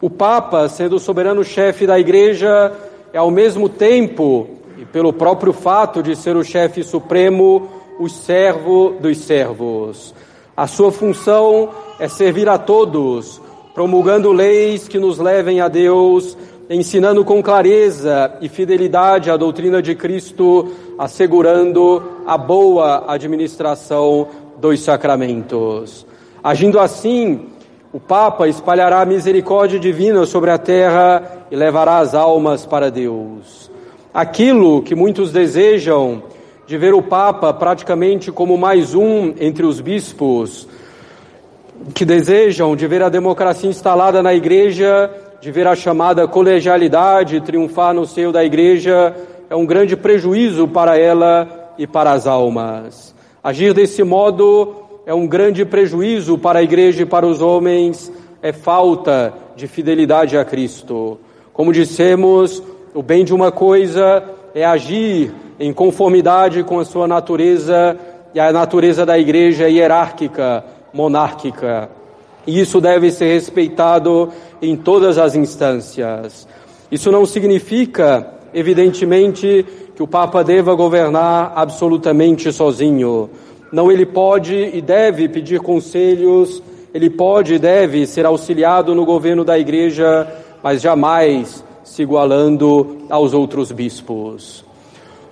O 0.00 0.08
Papa, 0.08 0.68
sendo 0.68 0.96
o 0.96 1.00
soberano 1.00 1.44
chefe 1.44 1.86
da 1.86 1.98
Igreja, 1.98 2.72
é 3.12 3.18
ao 3.18 3.30
mesmo 3.30 3.68
tempo 3.68 4.48
e 4.78 4.84
pelo 4.84 5.12
próprio 5.12 5.52
fato 5.52 6.02
de 6.02 6.16
ser 6.16 6.34
o 6.36 6.42
chefe 6.42 6.82
supremo, 6.82 7.68
o 8.00 8.08
servo 8.08 8.96
dos 9.00 9.18
servos. 9.18 10.14
A 10.54 10.66
sua 10.66 10.92
função 10.92 11.70
é 11.98 12.06
servir 12.08 12.46
a 12.46 12.58
todos, 12.58 13.40
promulgando 13.74 14.30
leis 14.32 14.86
que 14.86 14.98
nos 14.98 15.18
levem 15.18 15.62
a 15.62 15.68
Deus, 15.68 16.36
ensinando 16.68 17.24
com 17.24 17.42
clareza 17.42 18.34
e 18.40 18.50
fidelidade 18.50 19.30
a 19.30 19.36
doutrina 19.38 19.80
de 19.80 19.94
Cristo, 19.94 20.68
assegurando 20.98 22.02
a 22.26 22.36
boa 22.36 23.04
administração 23.08 24.28
dos 24.58 24.80
sacramentos. 24.80 26.06
Agindo 26.44 26.78
assim, 26.78 27.46
o 27.90 27.98
Papa 27.98 28.46
espalhará 28.46 29.00
a 29.00 29.06
misericórdia 29.06 29.78
divina 29.78 30.26
sobre 30.26 30.50
a 30.50 30.58
terra 30.58 31.46
e 31.50 31.56
levará 31.56 31.98
as 31.98 32.14
almas 32.14 32.66
para 32.66 32.90
Deus. 32.90 33.70
Aquilo 34.12 34.82
que 34.82 34.94
muitos 34.94 35.32
desejam 35.32 36.22
de 36.72 36.78
ver 36.78 36.94
o 36.94 37.02
Papa 37.02 37.52
praticamente 37.52 38.32
como 38.32 38.56
mais 38.56 38.94
um 38.94 39.34
entre 39.38 39.66
os 39.66 39.78
bispos, 39.78 40.66
que 41.92 42.02
desejam 42.02 42.74
de 42.74 42.86
ver 42.86 43.02
a 43.02 43.10
democracia 43.10 43.68
instalada 43.68 44.22
na 44.22 44.32
igreja, 44.32 45.10
de 45.38 45.50
ver 45.50 45.66
a 45.66 45.76
chamada 45.76 46.26
colegialidade 46.26 47.42
triunfar 47.42 47.92
no 47.92 48.06
seio 48.06 48.32
da 48.32 48.42
igreja, 48.42 49.14
é 49.50 49.54
um 49.54 49.66
grande 49.66 49.98
prejuízo 49.98 50.66
para 50.66 50.96
ela 50.96 51.74
e 51.76 51.86
para 51.86 52.12
as 52.12 52.26
almas. 52.26 53.14
Agir 53.44 53.74
desse 53.74 54.02
modo 54.02 54.74
é 55.04 55.12
um 55.12 55.26
grande 55.26 55.66
prejuízo 55.66 56.38
para 56.38 56.60
a 56.60 56.62
igreja 56.62 57.02
e 57.02 57.06
para 57.06 57.26
os 57.26 57.42
homens, 57.42 58.10
é 58.40 58.50
falta 58.50 59.34
de 59.54 59.66
fidelidade 59.66 60.38
a 60.38 60.44
Cristo. 60.46 61.18
Como 61.52 61.70
dissemos, 61.70 62.62
o 62.94 63.02
bem 63.02 63.26
de 63.26 63.34
uma 63.34 63.52
coisa 63.52 64.24
é 64.54 64.64
agir 64.64 65.34
em 65.62 65.72
conformidade 65.72 66.64
com 66.64 66.80
a 66.80 66.84
sua 66.84 67.06
natureza 67.06 67.96
e 68.34 68.40
a 68.40 68.52
natureza 68.52 69.06
da 69.06 69.16
igreja 69.16 69.68
hierárquica, 69.68 70.64
monárquica. 70.92 71.88
E 72.44 72.58
isso 72.58 72.80
deve 72.80 73.12
ser 73.12 73.32
respeitado 73.32 74.28
em 74.60 74.76
todas 74.76 75.18
as 75.18 75.36
instâncias. 75.36 76.48
Isso 76.90 77.12
não 77.12 77.24
significa, 77.24 78.26
evidentemente, 78.52 79.64
que 79.94 80.02
o 80.02 80.08
Papa 80.08 80.42
deva 80.42 80.74
governar 80.74 81.52
absolutamente 81.54 82.52
sozinho. 82.52 83.30
Não, 83.70 83.90
ele 83.92 84.04
pode 84.04 84.56
e 84.56 84.82
deve 84.82 85.28
pedir 85.28 85.60
conselhos, 85.60 86.60
ele 86.92 87.08
pode 87.08 87.54
e 87.54 87.58
deve 87.60 88.04
ser 88.04 88.26
auxiliado 88.26 88.96
no 88.96 89.04
governo 89.04 89.44
da 89.44 89.56
igreja, 89.56 90.26
mas 90.60 90.82
jamais 90.82 91.62
se 91.84 92.02
igualando 92.02 93.06
aos 93.08 93.32
outros 93.32 93.70
bispos. 93.70 94.71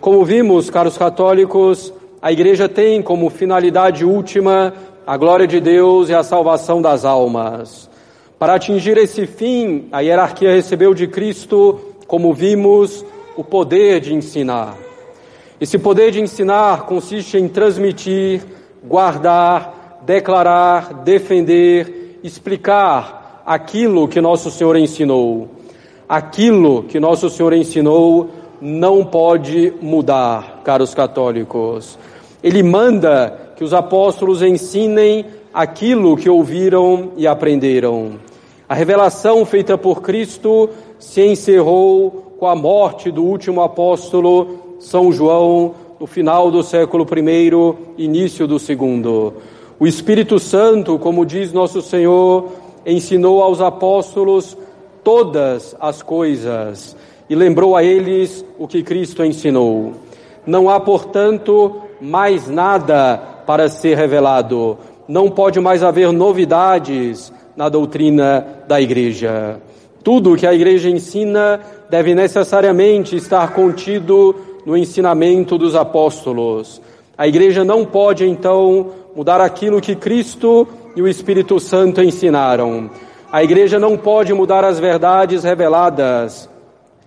Como 0.01 0.25
vimos, 0.25 0.71
caros 0.71 0.97
católicos, 0.97 1.93
a 2.23 2.33
Igreja 2.33 2.67
tem 2.71 3.03
como 3.03 3.29
finalidade 3.29 4.03
última 4.03 4.73
a 5.07 5.15
glória 5.15 5.47
de 5.47 5.61
Deus 5.61 6.09
e 6.09 6.15
a 6.15 6.23
salvação 6.23 6.81
das 6.81 7.05
almas. 7.05 7.91
Para 8.39 8.55
atingir 8.55 8.97
esse 8.97 9.27
fim, 9.27 9.89
a 9.93 10.01
hierarquia 10.01 10.55
recebeu 10.55 10.95
de 10.95 11.07
Cristo, 11.07 11.79
como 12.07 12.33
vimos, 12.33 13.05
o 13.37 13.45
poder 13.45 14.01
de 14.01 14.15
ensinar. 14.15 14.75
Esse 15.61 15.79
poder 15.79 16.13
de 16.13 16.21
ensinar 16.23 16.87
consiste 16.87 17.37
em 17.37 17.47
transmitir, 17.47 18.43
guardar, 18.83 20.01
declarar, 20.07 20.95
defender, 21.05 22.19
explicar 22.23 23.43
aquilo 23.45 24.09
que 24.09 24.19
nosso 24.19 24.51
Senhor 24.51 24.77
ensinou. 24.77 25.51
Aquilo 26.09 26.85
que 26.85 26.99
nosso 26.99 27.29
Senhor 27.29 27.53
ensinou 27.53 28.40
não 28.61 29.05
pode 29.05 29.73
mudar, 29.81 30.61
caros 30.65 30.95
católicos. 30.95 31.99
Ele 32.43 32.63
manda 32.63 33.53
que 33.57 33.65
os 33.65 33.73
apóstolos 33.73 34.43
ensinem 34.43 35.25
aquilo 35.53 36.17
que 36.17 36.29
ouviram 36.29 37.13
e 37.17 37.27
aprenderam. 37.27 38.13
A 38.69 38.75
revelação 38.75 39.45
feita 39.45 39.77
por 39.77 40.01
Cristo 40.01 40.71
se 40.99 41.23
encerrou 41.23 42.35
com 42.39 42.47
a 42.47 42.55
morte 42.55 43.11
do 43.11 43.25
último 43.25 43.61
apóstolo, 43.63 44.77
São 44.79 45.13
João, 45.13 45.75
no 45.99 46.07
final 46.07 46.51
do 46.51 46.63
século 46.63 47.07
I, 47.15 48.03
início 48.03 48.47
do 48.47 48.59
segundo. 48.59 49.35
O 49.79 49.87
Espírito 49.87 50.39
Santo, 50.39 50.99
como 50.99 51.27
diz 51.27 51.53
nosso 51.53 51.83
Senhor, 51.83 52.53
ensinou 52.87 53.43
aos 53.43 53.61
apóstolos 53.61 54.57
todas 55.03 55.75
as 55.81 56.03
coisas 56.03 56.97
e 57.31 57.35
lembrou 57.37 57.77
a 57.77 57.85
eles 57.85 58.45
o 58.59 58.67
que 58.67 58.83
Cristo 58.83 59.25
ensinou. 59.25 59.93
Não 60.45 60.69
há, 60.69 60.81
portanto, 60.81 61.81
mais 62.01 62.49
nada 62.49 63.17
para 63.47 63.69
ser 63.69 63.97
revelado. 63.97 64.77
Não 65.07 65.31
pode 65.31 65.61
mais 65.61 65.85
haver 65.85 66.13
novidades 66.13 67.33
na 67.57 67.69
doutrina 67.69 68.45
da 68.67 68.81
igreja. 68.81 69.61
Tudo 70.03 70.33
o 70.33 70.37
que 70.37 70.47
a 70.47 70.53
igreja 70.53 70.91
ensina 70.91 71.61
deve 71.89 72.17
necessariamente 72.17 73.15
estar 73.15 73.53
contido 73.53 74.35
no 74.67 74.77
ensinamento 74.77 75.57
dos 75.57 75.77
apóstolos. 75.77 76.83
A 77.17 77.29
igreja 77.29 77.63
não 77.63 77.85
pode, 77.85 78.27
então, 78.29 78.89
mudar 79.15 79.41
aquilo 79.41 79.81
que 79.81 79.95
Cristo 79.95 80.67
e 80.97 81.03
o 81.03 81.07
Espírito 81.07 81.61
Santo 81.61 82.03
ensinaram. 82.03 82.91
A 83.31 83.45
igreja 83.45 83.79
não 83.79 83.97
pode 83.97 84.33
mudar 84.35 84.65
as 84.65 84.81
verdades 84.81 85.45
reveladas. 85.45 86.51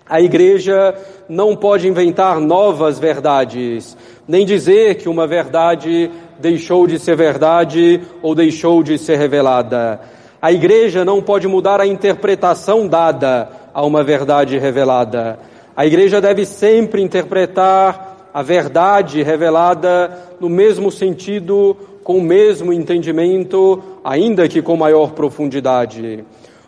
A 0.10 0.22
igreja 0.22 0.96
não 1.30 1.56
pode 1.56 1.88
inventar 1.88 2.40
novas 2.40 3.00
verdades, 3.00 3.96
nem 4.28 4.46
dizer 4.46 4.96
que 4.96 5.08
uma 5.08 5.26
verdade 5.26 6.12
deixou 6.40 6.86
de 6.86 7.00
ser 7.00 7.16
verdade 7.16 8.02
ou 8.22 8.36
deixou 8.36 8.84
de 8.84 8.98
ser 8.98 9.18
revelada. 9.18 10.02
A 10.42 10.52
igreja 10.52 11.06
não 11.06 11.22
pode 11.22 11.48
mudar 11.48 11.80
a 11.80 11.88
interpretação 11.88 12.86
dada 12.86 13.50
a 13.74 13.86
uma 13.86 14.04
verdade 14.04 14.58
revelada. 14.58 15.40
A 15.76 15.86
igreja 15.86 16.20
deve 16.20 16.46
sempre 16.46 17.02
interpretar 17.02 18.30
a 18.34 18.42
verdade 18.42 19.24
revelada 19.24 20.12
no 20.40 20.50
mesmo 20.50 20.92
sentido, 20.92 21.78
com 22.04 22.18
o 22.18 22.22
mesmo 22.22 22.74
entendimento, 22.74 23.82
ainda 24.04 24.50
que 24.50 24.62
com 24.62 24.76
maior 24.76 25.12
profundidade. 25.12 26.26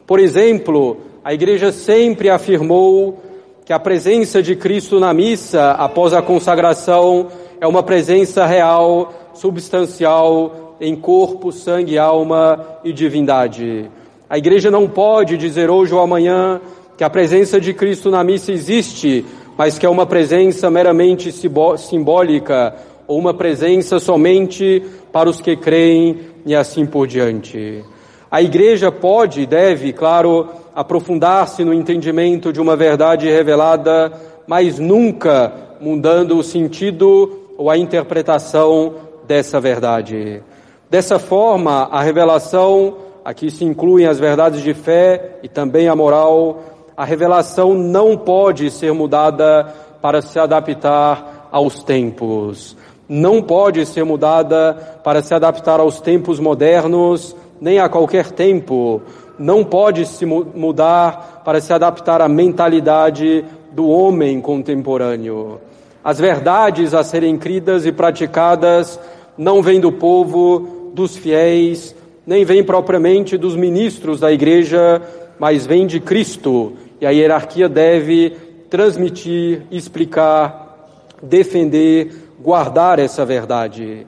Por 0.08 0.20
exemplo, 0.20 0.98
a 1.24 1.34
igreja 1.34 1.72
sempre 1.72 2.30
afirmou 2.30 3.20
que 3.66 3.74
a 3.74 3.80
presença 3.80 4.44
de 4.44 4.56
Cristo 4.56 5.00
na 5.00 5.12
missa 5.12 5.72
após 5.72 6.14
a 6.14 6.22
consagração 6.22 7.30
é 7.60 7.66
uma 7.66 7.82
presença 7.82 8.46
real, 8.46 9.12
substancial, 9.34 10.76
em 10.80 10.96
corpo, 10.96 11.52
sangue, 11.52 11.98
alma 11.98 12.64
e 12.84 12.94
divindade. 12.94 13.90
A 14.30 14.38
igreja 14.38 14.70
não 14.70 14.88
pode 14.88 15.36
dizer 15.36 15.72
hoje 15.72 15.96
ou 15.96 16.00
amanhã 16.00 16.62
que 16.96 17.04
a 17.04 17.10
presença 17.10 17.60
de 17.60 17.74
Cristo 17.74 18.12
na 18.12 18.24
missa 18.24 18.52
existe, 18.52 19.26
mas 19.58 19.80
que 19.80 19.86
é 19.86 19.90
uma 19.90 20.06
presença 20.06 20.70
meramente 20.70 21.32
simbólica 21.32 22.76
ou 23.08 23.18
uma 23.18 23.34
presença 23.34 24.00
somente 24.00 24.84
para 25.12 25.28
os 25.28 25.42
que 25.42 25.56
creem 25.56 26.20
e 26.46 26.54
assim 26.54 26.86
por 26.86 27.08
diante. 27.08 27.84
A 28.30 28.44
igreja 28.44 28.92
pode 28.92 29.42
e 29.42 29.46
deve, 29.48 29.92
claro, 29.92 30.50
aprofundar-se 30.76 31.64
no 31.64 31.74
entendimento 31.74 32.52
de 32.52 32.60
uma 32.60 32.76
verdade 32.76 33.30
revelada, 33.30 34.12
mas 34.46 34.78
nunca 34.78 35.54
mudando 35.80 36.38
o 36.38 36.44
sentido 36.44 37.40
ou 37.58 37.70
a 37.70 37.78
interpretação 37.78 38.94
dessa 39.26 39.60
verdade. 39.60 40.44
Dessa 40.90 41.18
forma, 41.18 41.88
a 41.90 42.02
revelação, 42.02 42.98
aqui 43.24 43.50
se 43.50 43.64
incluem 43.64 44.06
as 44.06 44.20
verdades 44.20 44.62
de 44.62 44.74
fé 44.74 45.40
e 45.42 45.48
também 45.48 45.88
a 45.88 45.96
moral, 45.96 46.62
a 46.96 47.06
revelação 47.06 47.74
não 47.74 48.18
pode 48.18 48.70
ser 48.70 48.94
mudada 48.94 49.74
para 50.02 50.22
se 50.22 50.38
adaptar 50.38 51.48
aos 51.52 51.84
tempos. 51.84 52.76
Não 53.08 53.42
pode 53.42 53.86
ser 53.86 54.04
mudada 54.04 55.00
para 55.04 55.22
se 55.22 55.34
adaptar 55.34 55.80
aos 55.80 56.02
tempos 56.02 56.40
modernos, 56.40 57.36
nem 57.62 57.80
a 57.80 57.88
qualquer 57.88 58.32
tempo. 58.32 59.02
Não 59.38 59.64
pode 59.64 60.06
se 60.06 60.26
mudar 60.26 61.42
para 61.44 61.60
se 61.60 61.74
adaptar 61.74 62.22
à 62.22 62.28
mentalidade 62.28 63.44
do 63.72 63.90
homem 63.90 64.40
contemporâneo. 64.40 65.60
As 66.04 66.20
verdades 66.20 66.94
a 66.94 67.04
serem 67.04 67.38
cridas 67.38 67.86
e 67.86 67.92
praticadas 67.92 69.00
não 69.38 69.62
vêm 69.62 69.80
do 69.80 69.92
povo, 69.92 70.92
dos 70.94 71.18
fiéis, 71.18 71.96
nem 72.26 72.46
vêm 72.46 72.64
propriamente 72.64 73.38
dos 73.38 73.56
ministros 73.56 74.20
da 74.20 74.32
igreja, 74.32 75.02
mas 75.38 75.66
vêm 75.66 75.86
de 75.86 76.00
Cristo. 76.00 76.74
E 77.02 77.06
a 77.06 77.10
hierarquia 77.10 77.68
deve 77.68 78.32
transmitir, 78.70 79.64
explicar, 79.70 80.96
defender, 81.22 82.32
guardar 82.42 83.00
essa 83.00 83.26
verdade. 83.26 84.08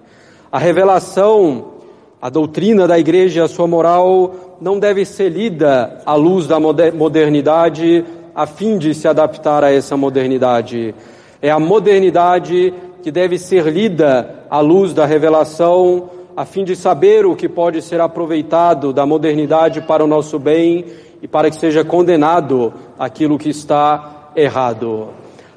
A 0.52 0.58
revelação, 0.58 1.74
a 2.22 2.30
doutrina 2.30 2.88
da 2.88 2.98
igreja, 2.98 3.44
a 3.44 3.48
sua 3.48 3.68
moral, 3.68 4.47
não 4.60 4.80
deve 4.80 5.06
ser 5.06 5.30
lida 5.30 6.02
à 6.06 6.16
luz 6.16 6.48
da 6.48 6.60
modernidade, 6.60 8.04
a 8.34 8.46
fim 8.46 8.78
de 8.78 8.94
se 8.94 9.08
adaptar 9.08 9.64
a 9.64 9.72
essa 9.72 9.98
modernidade 9.98 10.94
é 11.42 11.50
a 11.50 11.60
modernidade 11.60 12.74
que 13.02 13.12
deve 13.12 13.38
ser 13.38 13.66
lida 13.68 14.46
à 14.50 14.60
luz 14.60 14.94
da 14.94 15.06
revelação, 15.06 16.10
a 16.36 16.46
fim 16.46 16.64
de 16.64 16.76
saber 16.76 17.26
o 17.26 17.36
que 17.36 17.48
pode 17.48 17.82
ser 17.82 18.02
aproveitado 18.02 18.92
da 18.92 19.06
modernidade 19.06 19.82
para 19.82 20.04
o 20.04 20.08
nosso 20.08 20.38
bem 20.40 20.86
e 21.22 21.28
para 21.28 21.50
que 21.50 21.58
seja 21.58 21.84
condenado 21.84 22.74
aquilo 22.98 23.38
que 23.38 23.50
está 23.50 24.32
errado. 24.36 25.10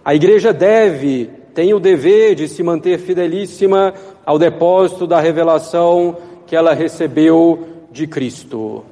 A 0.05 0.15
igreja 0.15 0.53
deve, 0.53 1.31
tem 1.55 1.75
o 1.75 1.81
dever 1.81 2.35
de 2.35 2.49
se 2.49 2.63
manter 2.63 2.99
fidelíssima 2.99 3.95
ao 4.25 4.39
depósito 4.39 5.07
da 5.07 5.21
revelação 5.21 6.17
que 6.47 6.57
ela 6.57 6.73
recebeu 6.73 7.67
de 7.91 8.07
Cristo. 8.07 8.85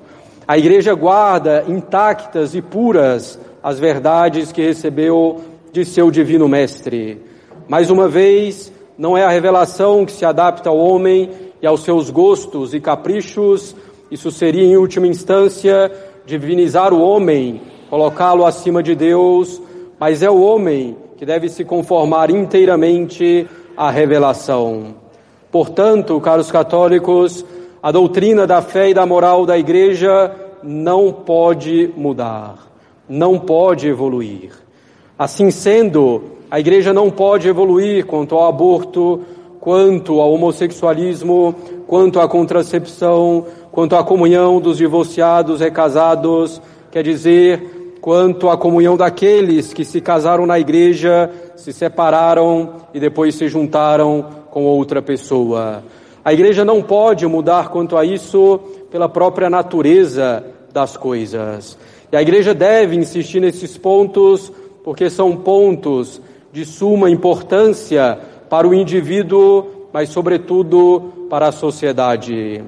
A 0.48 0.56
igreja 0.56 0.94
guarda 0.94 1.62
intactas 1.68 2.54
e 2.54 2.62
puras 2.62 3.38
as 3.62 3.78
verdades 3.78 4.50
que 4.50 4.62
recebeu 4.62 5.42
de 5.70 5.84
seu 5.84 6.10
divino 6.10 6.48
mestre. 6.48 7.20
Mais 7.68 7.90
uma 7.90 8.08
vez, 8.08 8.72
não 8.96 9.14
é 9.14 9.22
a 9.22 9.28
revelação 9.28 10.06
que 10.06 10.12
se 10.12 10.24
adapta 10.24 10.70
ao 10.70 10.78
homem 10.78 11.28
e 11.60 11.66
aos 11.66 11.82
seus 11.82 12.08
gostos 12.08 12.72
e 12.72 12.80
caprichos, 12.80 13.76
isso 14.10 14.30
seria, 14.30 14.64
em 14.64 14.78
última 14.78 15.06
instância, 15.06 15.92
divinizar 16.24 16.94
o 16.94 17.02
homem, 17.02 17.60
colocá-lo 17.90 18.46
acima 18.46 18.82
de 18.82 18.94
Deus, 18.94 19.60
mas 20.00 20.22
é 20.22 20.30
o 20.30 20.40
homem 20.40 20.96
que 21.18 21.26
deve 21.26 21.50
se 21.50 21.62
conformar 21.62 22.30
inteiramente 22.30 23.46
à 23.76 23.90
revelação. 23.90 24.94
Portanto, 25.52 26.18
caros 26.22 26.50
católicos, 26.50 27.44
a 27.82 27.92
doutrina 27.92 28.46
da 28.46 28.60
fé 28.60 28.90
e 28.90 28.94
da 28.94 29.06
moral 29.06 29.46
da 29.46 29.58
Igreja 29.58 30.34
não 30.62 31.12
pode 31.12 31.90
mudar, 31.96 32.66
não 33.08 33.38
pode 33.38 33.88
evoluir. 33.88 34.50
Assim 35.18 35.50
sendo, 35.50 36.22
a 36.50 36.58
igreja 36.58 36.92
não 36.92 37.10
pode 37.10 37.48
evoluir 37.48 38.06
quanto 38.06 38.34
ao 38.34 38.48
aborto, 38.48 39.20
quanto 39.60 40.20
ao 40.20 40.32
homossexualismo, 40.32 41.54
quanto 41.86 42.20
à 42.20 42.28
contracepção, 42.28 43.44
quanto 43.72 43.96
à 43.96 44.04
comunhão 44.04 44.60
dos 44.60 44.78
divorciados 44.78 45.60
recasados, 45.60 46.60
quer 46.90 47.02
dizer, 47.02 47.96
quanto 48.00 48.48
à 48.48 48.56
comunhão 48.56 48.96
daqueles 48.96 49.72
que 49.74 49.84
se 49.84 50.00
casaram 50.00 50.46
na 50.46 50.58
igreja, 50.58 51.30
se 51.56 51.72
separaram 51.72 52.74
e 52.94 53.00
depois 53.00 53.34
se 53.34 53.48
juntaram 53.48 54.24
com 54.50 54.64
outra 54.64 55.02
pessoa. 55.02 55.82
A 56.28 56.32
igreja 56.34 56.62
não 56.62 56.82
pode 56.82 57.26
mudar 57.26 57.70
quanto 57.70 57.96
a 57.96 58.04
isso 58.04 58.60
pela 58.90 59.08
própria 59.08 59.48
natureza 59.48 60.44
das 60.70 60.94
coisas. 60.94 61.78
E 62.12 62.16
a 62.18 62.20
igreja 62.20 62.52
deve 62.52 62.96
insistir 62.96 63.40
nesses 63.40 63.78
pontos 63.78 64.52
porque 64.84 65.08
são 65.08 65.34
pontos 65.34 66.20
de 66.52 66.66
suma 66.66 67.08
importância 67.08 68.18
para 68.50 68.68
o 68.68 68.74
indivíduo, 68.74 69.88
mas, 69.90 70.10
sobretudo, 70.10 71.10
para 71.30 71.48
a 71.48 71.52
sociedade. 71.52 72.62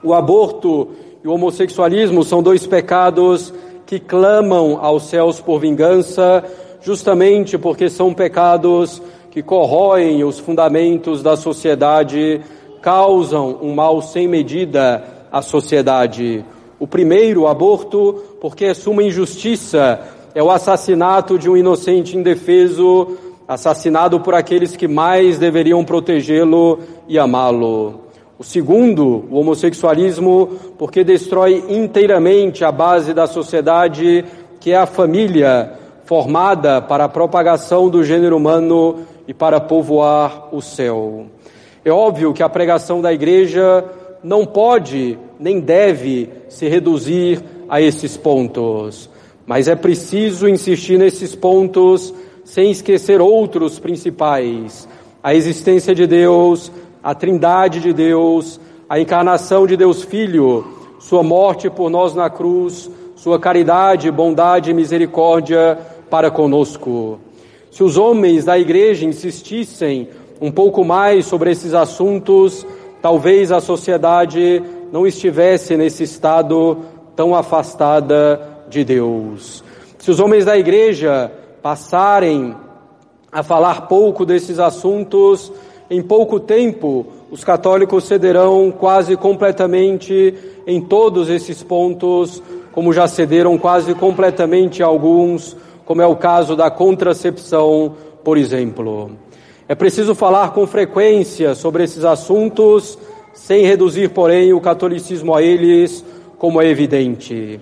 O 0.00 0.14
aborto 0.14 0.90
e 1.24 1.26
o 1.26 1.32
homossexualismo 1.32 2.22
são 2.22 2.44
dois 2.44 2.64
pecados 2.64 3.52
que 3.84 3.98
clamam 3.98 4.78
aos 4.80 5.08
céus 5.08 5.40
por 5.40 5.58
vingança, 5.58 6.44
justamente 6.80 7.58
porque 7.58 7.90
são 7.90 8.14
pecados 8.14 9.02
que 9.32 9.42
corroem 9.42 10.22
os 10.22 10.38
fundamentos 10.38 11.24
da 11.24 11.36
sociedade, 11.36 12.40
causam 12.84 13.60
um 13.62 13.74
mal 13.74 14.02
sem 14.02 14.28
medida 14.28 15.02
à 15.32 15.40
sociedade. 15.40 16.44
O 16.78 16.86
primeiro, 16.86 17.40
o 17.40 17.48
aborto, 17.48 18.22
porque 18.42 18.66
é 18.66 18.74
suma 18.74 19.02
injustiça 19.02 20.00
é 20.34 20.42
o 20.42 20.50
assassinato 20.50 21.38
de 21.38 21.48
um 21.48 21.56
inocente 21.56 22.14
indefeso, 22.16 23.16
assassinado 23.48 24.20
por 24.20 24.34
aqueles 24.34 24.76
que 24.76 24.86
mais 24.86 25.38
deveriam 25.38 25.82
protegê-lo 25.84 26.80
e 27.08 27.18
amá-lo. 27.18 28.00
O 28.36 28.42
segundo, 28.42 29.24
o 29.30 29.38
homossexualismo, 29.38 30.50
porque 30.76 31.04
destrói 31.04 31.64
inteiramente 31.68 32.64
a 32.64 32.72
base 32.72 33.14
da 33.14 33.26
sociedade, 33.26 34.24
que 34.60 34.72
é 34.72 34.76
a 34.76 34.86
família, 34.86 35.72
formada 36.04 36.82
para 36.82 37.04
a 37.04 37.08
propagação 37.08 37.88
do 37.88 38.04
gênero 38.04 38.36
humano 38.36 39.06
e 39.26 39.32
para 39.32 39.58
povoar 39.58 40.48
o 40.52 40.60
céu. 40.60 41.26
É 41.84 41.90
óbvio 41.90 42.32
que 42.32 42.42
a 42.42 42.48
pregação 42.48 43.02
da 43.02 43.12
igreja 43.12 43.84
não 44.22 44.46
pode 44.46 45.18
nem 45.38 45.60
deve 45.60 46.30
se 46.48 46.66
reduzir 46.66 47.42
a 47.68 47.80
esses 47.80 48.16
pontos. 48.16 49.10
Mas 49.46 49.68
é 49.68 49.76
preciso 49.76 50.48
insistir 50.48 50.98
nesses 50.98 51.34
pontos 51.34 52.14
sem 52.42 52.70
esquecer 52.70 53.20
outros 53.20 53.78
principais: 53.78 54.88
a 55.22 55.34
existência 55.34 55.94
de 55.94 56.06
Deus, 56.06 56.72
a 57.02 57.14
trindade 57.14 57.80
de 57.80 57.92
Deus, 57.92 58.58
a 58.88 58.98
encarnação 58.98 59.66
de 59.66 59.76
Deus 59.76 60.02
Filho, 60.02 60.64
sua 60.98 61.22
morte 61.22 61.68
por 61.68 61.90
nós 61.90 62.14
na 62.14 62.30
cruz, 62.30 62.90
sua 63.14 63.38
caridade, 63.38 64.10
bondade 64.10 64.70
e 64.70 64.74
misericórdia 64.74 65.78
para 66.08 66.30
conosco. 66.30 67.20
Se 67.70 67.82
os 67.82 67.98
homens 67.98 68.44
da 68.44 68.58
igreja 68.58 69.04
insistissem 69.04 70.08
um 70.40 70.50
pouco 70.50 70.84
mais 70.84 71.26
sobre 71.26 71.50
esses 71.50 71.74
assuntos, 71.74 72.66
talvez 73.00 73.52
a 73.52 73.60
sociedade 73.60 74.62
não 74.92 75.06
estivesse 75.06 75.76
nesse 75.76 76.04
estado 76.04 76.78
tão 77.14 77.34
afastada 77.34 78.40
de 78.68 78.84
Deus. 78.84 79.62
Se 79.98 80.10
os 80.10 80.20
homens 80.20 80.44
da 80.44 80.56
igreja 80.56 81.32
passarem 81.62 82.54
a 83.32 83.42
falar 83.42 83.88
pouco 83.88 84.24
desses 84.24 84.58
assuntos, 84.58 85.52
em 85.90 86.02
pouco 86.02 86.38
tempo 86.38 87.06
os 87.30 87.42
católicos 87.42 88.04
cederão 88.04 88.70
quase 88.70 89.16
completamente 89.16 90.34
em 90.66 90.80
todos 90.80 91.28
esses 91.28 91.62
pontos, 91.62 92.42
como 92.70 92.92
já 92.92 93.08
cederam 93.08 93.58
quase 93.58 93.94
completamente 93.94 94.82
alguns, 94.82 95.56
como 95.84 96.00
é 96.00 96.06
o 96.06 96.16
caso 96.16 96.54
da 96.56 96.70
contracepção, 96.70 97.94
por 98.22 98.38
exemplo. 98.38 99.10
É 99.66 99.74
preciso 99.74 100.14
falar 100.14 100.52
com 100.52 100.66
frequência 100.66 101.54
sobre 101.54 101.84
esses 101.84 102.04
assuntos, 102.04 102.98
sem 103.32 103.64
reduzir, 103.64 104.10
porém, 104.10 104.52
o 104.52 104.60
catolicismo 104.60 105.34
a 105.34 105.42
eles, 105.42 106.04
como 106.38 106.60
é 106.60 106.68
evidente. 106.68 107.58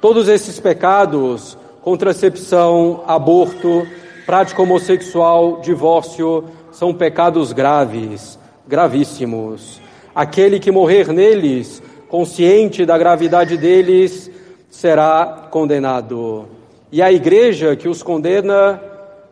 Todos 0.00 0.28
esses 0.28 0.58
pecados, 0.58 1.58
contracepção, 1.82 3.04
aborto, 3.06 3.86
prática 4.24 4.62
homossexual, 4.62 5.60
divórcio, 5.60 6.44
são 6.72 6.94
pecados 6.94 7.52
graves, 7.52 8.38
gravíssimos. 8.66 9.78
Aquele 10.14 10.58
que 10.58 10.70
morrer 10.70 11.08
neles, 11.08 11.82
consciente 12.08 12.86
da 12.86 12.96
gravidade 12.96 13.58
deles, 13.58 14.30
será 14.70 15.48
condenado. 15.50 16.46
E 16.90 17.02
a 17.02 17.12
igreja 17.12 17.76
que 17.76 17.88
os 17.88 18.02
condena, 18.02 18.80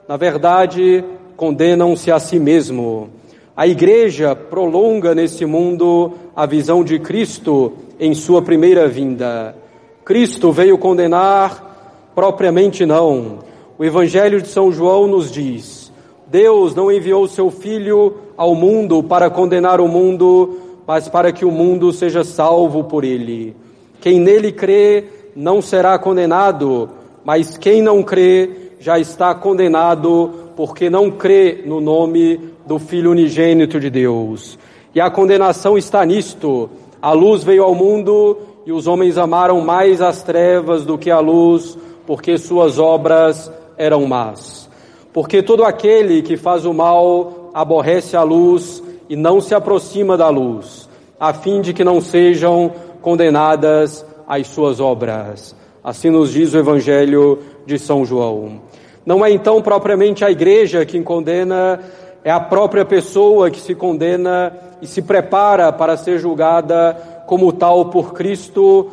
na 0.06 0.18
verdade, 0.18 1.02
condenam-se 1.40 2.12
a 2.12 2.18
si 2.18 2.38
mesmo. 2.38 3.08
A 3.56 3.66
igreja 3.66 4.36
prolonga 4.36 5.14
nesse 5.14 5.46
mundo 5.46 6.12
a 6.36 6.44
visão 6.44 6.84
de 6.84 6.98
Cristo 6.98 7.72
em 7.98 8.12
sua 8.12 8.42
primeira 8.42 8.86
vinda. 8.86 9.56
Cristo 10.04 10.52
veio 10.52 10.76
condenar? 10.76 12.10
Propriamente 12.14 12.84
não. 12.84 13.38
O 13.78 13.82
Evangelho 13.82 14.42
de 14.42 14.48
São 14.48 14.70
João 14.70 15.06
nos 15.06 15.30
diz: 15.30 15.90
Deus 16.26 16.74
não 16.74 16.92
enviou 16.92 17.26
seu 17.26 17.50
Filho 17.50 18.18
ao 18.36 18.54
mundo 18.54 19.02
para 19.02 19.30
condenar 19.30 19.80
o 19.80 19.88
mundo, 19.88 20.58
mas 20.86 21.08
para 21.08 21.32
que 21.32 21.46
o 21.46 21.50
mundo 21.50 21.90
seja 21.90 22.22
salvo 22.22 22.84
por 22.84 23.02
ele. 23.02 23.56
Quem 23.98 24.20
nele 24.20 24.52
crê 24.52 25.04
não 25.34 25.62
será 25.62 25.98
condenado, 25.98 26.90
mas 27.24 27.56
quem 27.56 27.80
não 27.80 28.02
crê 28.02 28.50
já 28.78 28.98
está 28.98 29.34
condenado, 29.34 30.39
porque 30.60 30.90
não 30.90 31.10
crê 31.10 31.62
no 31.64 31.80
nome 31.80 32.38
do 32.66 32.78
Filho 32.78 33.12
unigênito 33.12 33.80
de 33.80 33.88
Deus. 33.88 34.58
E 34.94 35.00
a 35.00 35.10
condenação 35.10 35.78
está 35.78 36.04
nisto: 36.04 36.68
a 37.00 37.12
luz 37.12 37.42
veio 37.42 37.64
ao 37.64 37.74
mundo 37.74 38.36
e 38.66 38.70
os 38.70 38.86
homens 38.86 39.16
amaram 39.16 39.62
mais 39.62 40.02
as 40.02 40.22
trevas 40.22 40.84
do 40.84 40.98
que 40.98 41.10
a 41.10 41.18
luz, 41.18 41.78
porque 42.06 42.36
suas 42.36 42.78
obras 42.78 43.50
eram 43.78 44.04
más. 44.04 44.68
Porque 45.14 45.42
todo 45.42 45.64
aquele 45.64 46.20
que 46.20 46.36
faz 46.36 46.66
o 46.66 46.74
mal 46.74 47.50
aborrece 47.54 48.14
a 48.14 48.22
luz 48.22 48.82
e 49.08 49.16
não 49.16 49.40
se 49.40 49.54
aproxima 49.54 50.14
da 50.14 50.28
luz, 50.28 50.90
a 51.18 51.32
fim 51.32 51.62
de 51.62 51.72
que 51.72 51.82
não 51.82 52.02
sejam 52.02 52.70
condenadas 53.00 54.04
as 54.28 54.46
suas 54.48 54.78
obras. 54.78 55.56
Assim 55.82 56.10
nos 56.10 56.30
diz 56.30 56.52
o 56.52 56.58
Evangelho 56.58 57.38
de 57.64 57.78
São 57.78 58.04
João. 58.04 58.60
Não 59.04 59.24
é 59.24 59.30
então 59.30 59.62
propriamente 59.62 60.24
a 60.24 60.30
igreja 60.30 60.84
que 60.84 61.00
condena, 61.02 61.80
é 62.22 62.30
a 62.30 62.40
própria 62.40 62.84
pessoa 62.84 63.50
que 63.50 63.60
se 63.60 63.74
condena 63.74 64.52
e 64.82 64.86
se 64.86 65.02
prepara 65.02 65.72
para 65.72 65.96
ser 65.96 66.18
julgada 66.18 66.94
como 67.26 67.52
tal 67.52 67.86
por 67.86 68.12
Cristo 68.12 68.90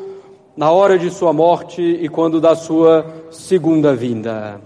na 0.56 0.72
hora 0.72 0.98
de 0.98 1.10
sua 1.10 1.34
morte 1.34 1.82
e 1.82 2.08
quando 2.08 2.41
da 2.41 2.56
sua 2.56 3.06
segunda 3.30 3.93
vinda. 3.93 4.60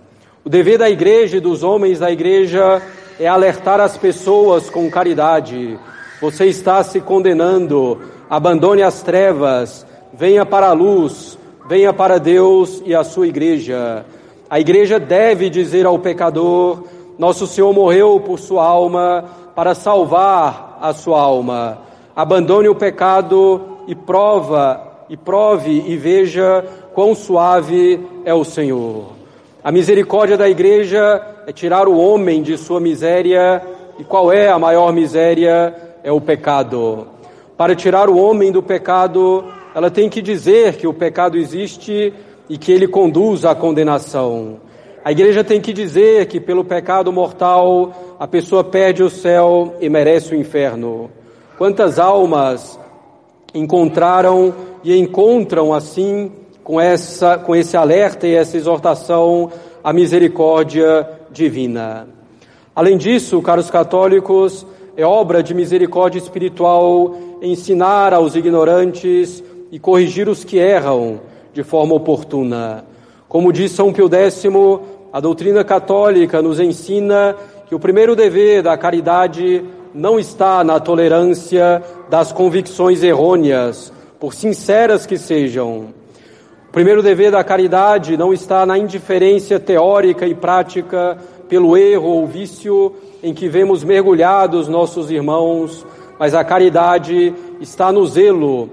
O 0.43 0.49
dever 0.49 0.77
da 0.77 0.89
igreja 0.89 1.37
e 1.37 1.41
dos 1.41 1.63
homens 1.63 1.99
da 1.99 2.11
igreja 2.11 2.81
é 3.19 3.27
alertar 3.27 3.79
as 3.79 3.97
pessoas 3.97 4.69
com 4.69 4.89
caridade. 4.89 5.77
Você 6.21 6.45
está 6.45 6.83
se 6.83 7.01
condenando, 7.01 7.99
abandone 8.29 8.81
as 8.81 9.01
trevas, 9.01 9.85
venha 10.13 10.45
para 10.45 10.67
a 10.67 10.73
luz, 10.73 11.37
venha 11.67 11.91
para 11.91 12.19
Deus 12.19 12.81
e 12.85 12.95
a 12.95 13.03
sua 13.03 13.27
igreja. 13.27 14.05
A 14.51 14.59
igreja 14.59 14.99
deve 14.99 15.49
dizer 15.49 15.85
ao 15.85 15.97
pecador: 15.97 16.83
Nosso 17.17 17.47
Senhor 17.47 17.71
morreu 17.71 18.19
por 18.19 18.37
sua 18.37 18.65
alma 18.65 19.23
para 19.55 19.73
salvar 19.73 20.77
a 20.81 20.91
sua 20.91 21.21
alma. 21.21 21.77
Abandone 22.13 22.67
o 22.67 22.75
pecado 22.75 23.61
e 23.87 23.95
prova 23.95 25.05
e 25.09 25.15
prove 25.15 25.85
e 25.87 25.95
veja 25.95 26.65
quão 26.93 27.15
suave 27.15 28.05
é 28.25 28.33
o 28.33 28.43
Senhor. 28.43 29.13
A 29.63 29.71
misericórdia 29.71 30.37
da 30.37 30.49
igreja 30.49 31.25
é 31.47 31.53
tirar 31.53 31.87
o 31.87 31.97
homem 31.97 32.43
de 32.43 32.57
sua 32.57 32.81
miséria. 32.81 33.61
E 33.97 34.03
qual 34.03 34.33
é 34.33 34.49
a 34.49 34.59
maior 34.59 34.91
miséria? 34.91 35.73
É 36.03 36.11
o 36.11 36.19
pecado. 36.19 37.07
Para 37.55 37.73
tirar 37.73 38.09
o 38.09 38.17
homem 38.17 38.51
do 38.51 38.61
pecado, 38.61 39.45
ela 39.73 39.89
tem 39.89 40.09
que 40.09 40.21
dizer 40.21 40.75
que 40.75 40.87
o 40.87 40.93
pecado 40.93 41.37
existe 41.37 42.13
e 42.51 42.57
que 42.57 42.69
ele 42.69 42.85
conduz 42.85 43.45
à 43.45 43.55
condenação. 43.55 44.59
A 45.05 45.09
igreja 45.13 45.41
tem 45.41 45.61
que 45.61 45.71
dizer 45.71 46.25
que 46.25 46.37
pelo 46.37 46.65
pecado 46.65 47.09
mortal 47.09 47.93
a 48.19 48.27
pessoa 48.27 48.61
perde 48.61 49.01
o 49.01 49.09
céu 49.09 49.77
e 49.79 49.87
merece 49.87 50.35
o 50.35 50.37
inferno. 50.37 51.09
Quantas 51.57 51.97
almas 51.97 52.77
encontraram 53.53 54.53
e 54.83 54.93
encontram 54.97 55.73
assim 55.73 56.29
com, 56.61 56.79
essa, 56.79 57.37
com 57.37 57.55
esse 57.55 57.77
alerta 57.77 58.27
e 58.27 58.35
essa 58.35 58.57
exortação 58.57 59.49
à 59.81 59.93
misericórdia 59.93 61.07
divina. 61.31 62.09
Além 62.75 62.97
disso, 62.97 63.41
caros 63.41 63.71
católicos, 63.71 64.67
é 64.97 65.05
obra 65.05 65.41
de 65.41 65.53
misericórdia 65.53 66.19
espiritual 66.19 67.15
ensinar 67.41 68.13
aos 68.13 68.35
ignorantes 68.35 69.41
e 69.71 69.79
corrigir 69.79 70.27
os 70.27 70.43
que 70.43 70.57
erram 70.57 71.30
de 71.53 71.63
forma 71.63 71.95
oportuna. 71.95 72.85
Como 73.27 73.51
diz 73.51 73.71
São 73.71 73.93
Pio 73.93 74.09
X, 74.13 74.43
a 75.11 75.19
doutrina 75.19 75.63
católica 75.63 76.41
nos 76.41 76.59
ensina 76.59 77.35
que 77.67 77.75
o 77.75 77.79
primeiro 77.79 78.15
dever 78.15 78.61
da 78.61 78.77
caridade 78.77 79.63
não 79.93 80.19
está 80.19 80.63
na 80.63 80.79
tolerância 80.79 81.81
das 82.09 82.31
convicções 82.31 83.03
errôneas, 83.03 83.91
por 84.19 84.33
sinceras 84.33 85.05
que 85.05 85.17
sejam, 85.17 85.93
o 86.69 86.71
primeiro 86.71 87.03
dever 87.03 87.31
da 87.31 87.43
caridade 87.43 88.15
não 88.15 88.31
está 88.31 88.65
na 88.65 88.77
indiferença 88.77 89.59
teórica 89.59 90.25
e 90.25 90.33
prática 90.33 91.17
pelo 91.49 91.75
erro 91.75 92.07
ou 92.07 92.25
vício 92.25 92.95
em 93.21 93.33
que 93.33 93.49
vemos 93.49 93.83
mergulhados 93.83 94.69
nossos 94.69 95.11
irmãos, 95.11 95.85
mas 96.17 96.33
a 96.33 96.45
caridade 96.45 97.33
está 97.59 97.91
no 97.91 98.07
zelo 98.07 98.69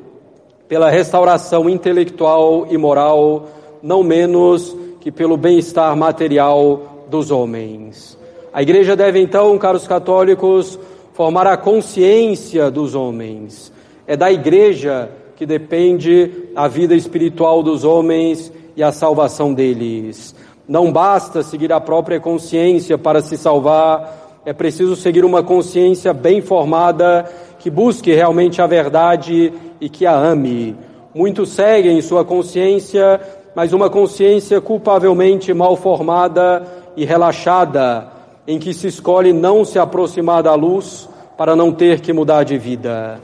pela 0.68 0.90
restauração 0.90 1.68
intelectual 1.68 2.66
e 2.70 2.76
moral, 2.76 3.46
não 3.82 4.02
menos 4.02 4.76
que 5.00 5.10
pelo 5.10 5.36
bem-estar 5.36 5.96
material 5.96 7.06
dos 7.08 7.30
homens. 7.30 8.18
A 8.52 8.60
igreja 8.60 8.94
deve 8.94 9.20
então, 9.20 9.56
caros 9.56 9.86
católicos, 9.86 10.78
formar 11.14 11.46
a 11.46 11.56
consciência 11.56 12.70
dos 12.70 12.94
homens. 12.94 13.72
É 14.06 14.16
da 14.16 14.30
igreja 14.30 15.10
que 15.36 15.46
depende 15.46 16.30
a 16.54 16.68
vida 16.68 16.94
espiritual 16.94 17.62
dos 17.62 17.84
homens 17.84 18.52
e 18.76 18.82
a 18.82 18.92
salvação 18.92 19.54
deles. 19.54 20.34
Não 20.66 20.92
basta 20.92 21.42
seguir 21.42 21.72
a 21.72 21.80
própria 21.80 22.20
consciência 22.20 22.98
para 22.98 23.22
se 23.22 23.36
salvar, 23.36 24.40
é 24.44 24.52
preciso 24.52 24.96
seguir 24.96 25.24
uma 25.24 25.42
consciência 25.42 26.12
bem 26.12 26.40
formada 26.40 27.24
que 27.58 27.70
busque 27.70 28.12
realmente 28.12 28.62
a 28.62 28.66
verdade 28.66 29.52
e 29.80 29.88
que 29.88 30.06
a 30.06 30.14
ame. 30.14 30.76
Muitos 31.14 31.50
seguem 31.50 32.00
sua 32.00 32.24
consciência, 32.24 33.20
mas 33.54 33.72
uma 33.72 33.90
consciência 33.90 34.60
culpavelmente 34.60 35.52
mal 35.52 35.76
formada 35.76 36.62
e 36.96 37.04
relaxada, 37.04 38.08
em 38.46 38.58
que 38.58 38.72
se 38.72 38.86
escolhe 38.88 39.32
não 39.32 39.64
se 39.64 39.78
aproximar 39.78 40.42
da 40.42 40.54
luz 40.54 41.08
para 41.36 41.54
não 41.54 41.72
ter 41.72 42.00
que 42.00 42.12
mudar 42.12 42.44
de 42.44 42.58
vida. 42.58 43.20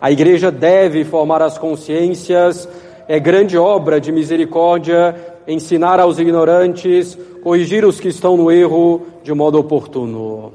A 0.00 0.10
igreja 0.10 0.50
deve 0.50 1.04
formar 1.04 1.42
as 1.42 1.58
consciências, 1.58 2.68
é 3.08 3.18
grande 3.18 3.58
obra 3.58 4.00
de 4.00 4.12
misericórdia 4.12 5.14
ensinar 5.48 5.98
aos 5.98 6.18
ignorantes, 6.18 7.18
corrigir 7.42 7.84
os 7.84 7.98
que 7.98 8.08
estão 8.08 8.36
no 8.36 8.50
erro 8.50 9.06
de 9.22 9.32
modo 9.32 9.58
oportuno. 9.58 10.52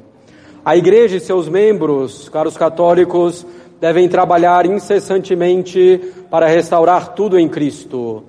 A 0.64 0.78
igreja 0.78 1.18
e 1.18 1.20
seus 1.20 1.50
membros, 1.50 2.30
caros 2.30 2.56
católicos, 2.56 3.46
devem 3.84 4.08
trabalhar 4.08 4.66
incessantemente 4.66 6.00
para 6.32 6.48
restaurar 6.48 7.10
tudo 7.10 7.38
em 7.38 7.50
Cristo. 7.50 8.24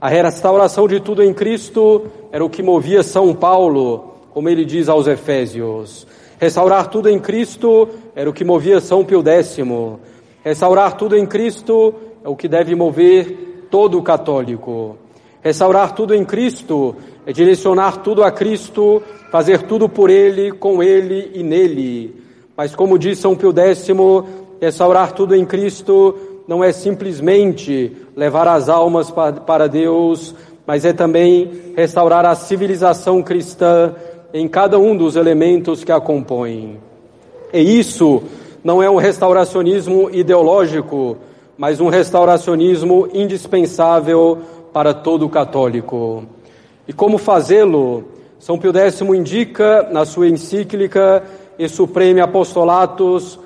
A 0.00 0.08
restauração 0.08 0.88
de 0.88 0.98
tudo 0.98 1.22
em 1.22 1.34
Cristo 1.34 2.06
era 2.32 2.42
o 2.42 2.48
que 2.48 2.62
movia 2.62 3.02
São 3.02 3.34
Paulo, 3.34 4.14
como 4.30 4.48
ele 4.48 4.64
diz 4.64 4.88
aos 4.88 5.06
Efésios. 5.06 6.06
Restaurar 6.40 6.86
tudo 6.86 7.10
em 7.10 7.18
Cristo 7.18 7.86
era 8.16 8.30
o 8.30 8.32
que 8.32 8.46
movia 8.46 8.80
São 8.80 9.04
Pio 9.04 9.22
X. 9.22 9.58
Restaurar 10.42 10.96
tudo 10.96 11.18
em 11.18 11.26
Cristo 11.26 11.92
é 12.24 12.28
o 12.30 12.34
que 12.34 12.48
deve 12.48 12.74
mover 12.74 13.66
todo 13.70 14.00
católico. 14.00 14.96
Restaurar 15.42 15.94
tudo 15.94 16.14
em 16.14 16.24
Cristo 16.24 16.96
é 17.26 17.32
direcionar 17.34 17.98
tudo 17.98 18.24
a 18.24 18.30
Cristo, 18.30 19.02
fazer 19.30 19.64
tudo 19.64 19.86
por 19.86 20.08
Ele, 20.08 20.50
com 20.52 20.82
Ele 20.82 21.30
e 21.34 21.42
nele. 21.42 22.24
Mas 22.56 22.74
como 22.74 22.98
diz 22.98 23.18
São 23.18 23.34
Pio 23.34 23.52
X, 23.54 23.90
restaurar 24.64 25.12
tudo 25.12 25.34
em 25.34 25.44
Cristo 25.44 26.14
não 26.48 26.64
é 26.64 26.72
simplesmente 26.72 27.94
levar 28.16 28.48
as 28.48 28.68
almas 28.68 29.10
para 29.10 29.68
Deus, 29.68 30.34
mas 30.66 30.86
é 30.86 30.92
também 30.92 31.72
restaurar 31.76 32.24
a 32.24 32.34
civilização 32.34 33.22
cristã 33.22 33.94
em 34.32 34.48
cada 34.48 34.78
um 34.78 34.96
dos 34.96 35.16
elementos 35.16 35.84
que 35.84 35.92
a 35.92 36.00
compõem. 36.00 36.78
E 37.52 37.78
isso 37.78 38.22
não 38.62 38.82
é 38.82 38.88
um 38.88 38.96
restauracionismo 38.96 40.08
ideológico, 40.10 41.18
mas 41.58 41.78
um 41.78 41.88
restauracionismo 41.88 43.08
indispensável 43.12 44.38
para 44.72 44.94
todo 44.94 45.28
católico. 45.28 46.24
E 46.88 46.92
como 46.92 47.18
fazê-lo? 47.18 48.04
São 48.38 48.58
Pio 48.58 48.74
X 48.74 49.02
indica 49.02 49.88
na 49.90 50.06
sua 50.06 50.28
encíclica 50.28 51.22
e 51.58 51.68
Supreme 51.68 52.20
Apostolatus 52.20 53.38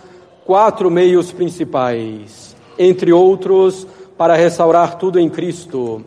quatro 0.48 0.90
meios 0.90 1.30
principais, 1.30 2.56
entre 2.78 3.12
outros, 3.12 3.86
para 4.16 4.34
restaurar 4.34 4.94
tudo 4.94 5.20
em 5.20 5.28
Cristo. 5.28 6.02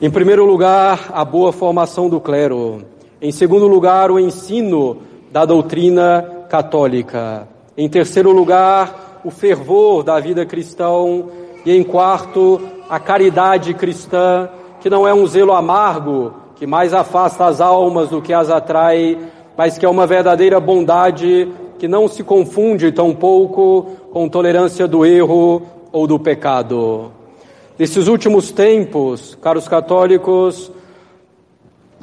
Em 0.00 0.10
primeiro 0.10 0.46
lugar, 0.46 1.10
a 1.12 1.26
boa 1.26 1.52
formação 1.52 2.08
do 2.08 2.22
clero. 2.22 2.86
Em 3.20 3.30
segundo 3.30 3.68
lugar, 3.68 4.10
o 4.10 4.18
ensino 4.18 5.02
da 5.30 5.44
doutrina 5.44 6.46
católica. 6.48 7.46
Em 7.76 7.86
terceiro 7.86 8.32
lugar, 8.32 9.20
o 9.22 9.30
fervor 9.30 10.02
da 10.02 10.18
vida 10.18 10.46
cristã. 10.46 10.88
E 11.66 11.76
em 11.76 11.84
quarto, 11.84 12.58
a 12.88 12.98
caridade 12.98 13.74
cristã 13.74 14.48
que 14.80 14.88
não 14.88 15.06
é 15.06 15.12
um 15.12 15.26
zelo 15.26 15.52
amargo, 15.52 16.32
que 16.56 16.66
mais 16.66 16.94
afasta 16.94 17.44
as 17.44 17.60
almas 17.60 18.08
do 18.08 18.22
que 18.22 18.32
as 18.32 18.48
atrai, 18.48 19.18
mas 19.54 19.76
que 19.76 19.84
é 19.84 19.88
uma 19.88 20.06
verdadeira 20.06 20.58
bondade 20.58 21.46
que 21.78 21.86
não 21.88 22.08
se 22.08 22.22
confunde 22.22 22.90
tão 22.92 23.14
pouco 23.14 23.86
com 24.12 24.28
tolerância 24.28 24.86
do 24.86 25.04
erro 25.04 25.62
ou 25.92 26.06
do 26.06 26.18
pecado. 26.18 27.12
Nesses 27.78 28.08
últimos 28.08 28.50
tempos, 28.50 29.36
caros 29.40 29.68
católicos, 29.68 30.70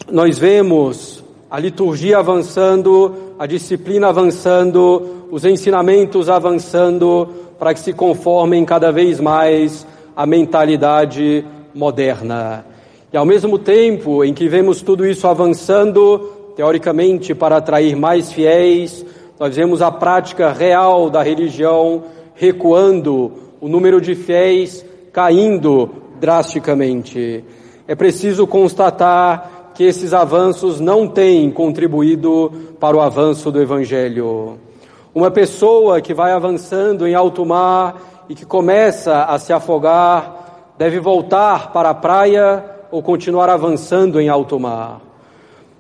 nós 0.10 0.40
vemos 0.40 1.24
a 1.50 1.60
liturgia 1.60 2.18
avançando, 2.18 3.14
a 3.38 3.46
disciplina 3.46 4.08
avançando, 4.08 5.28
os 5.30 5.44
ensinamentos 5.44 6.30
avançando, 6.30 7.28
para 7.60 7.74
que 7.74 7.80
se 7.80 7.94
conformem 7.94 8.64
cada 8.64 8.92
vez 8.92 9.20
mais 9.20 9.86
à 10.16 10.26
mentalidade 10.26 11.46
moderna. 11.74 12.66
E 13.12 13.18
ao 13.18 13.26
mesmo 13.26 13.58
tempo 13.58 14.24
em 14.24 14.34
que 14.34 14.48
vemos 14.48 14.82
tudo 14.82 15.06
isso 15.06 15.28
avançando, 15.28 16.32
teoricamente, 16.56 17.36
para 17.36 17.58
atrair 17.58 17.96
mais 17.96 18.32
fiéis, 18.32 19.06
nós 19.40 19.56
vemos 19.56 19.82
a 19.82 19.92
prática 19.92 20.52
real 20.52 21.10
da 21.10 21.22
religião 21.22 22.04
recuando, 22.36 23.32
o 23.60 23.68
número 23.68 24.00
de 24.00 24.16
fiéis 24.16 24.86
caindo 25.12 25.90
drasticamente. 26.20 27.44
É 27.88 27.96
preciso 27.96 28.48
constatar 28.48 29.72
que 29.74 29.84
esses 29.84 30.14
avanços 30.14 30.80
não 30.80 31.08
têm 31.08 31.52
contribuído 31.52 32.52
para 32.80 32.96
o 32.96 33.02
avanço 33.02 33.52
do 33.52 33.62
Evangelho. 33.62 34.58
Uma 35.14 35.30
pessoa 35.30 36.02
que 36.02 36.14
vai 36.14 36.32
avançando 36.32 37.06
em 37.08 37.14
alto 37.14 37.46
mar 37.46 38.26
e 38.30 38.36
que 38.36 38.46
começa 38.46 39.26
a 39.26 39.38
se 39.38 39.52
afogar, 39.52 40.74
deve 40.78 41.00
voltar 41.00 41.72
para 41.72 41.90
a 41.90 41.94
praia 41.94 42.64
ou 42.90 43.04
continuar 43.04 43.50
avançando 43.50 44.20
em 44.20 44.30
alto 44.30 44.60
mar. 44.60 45.02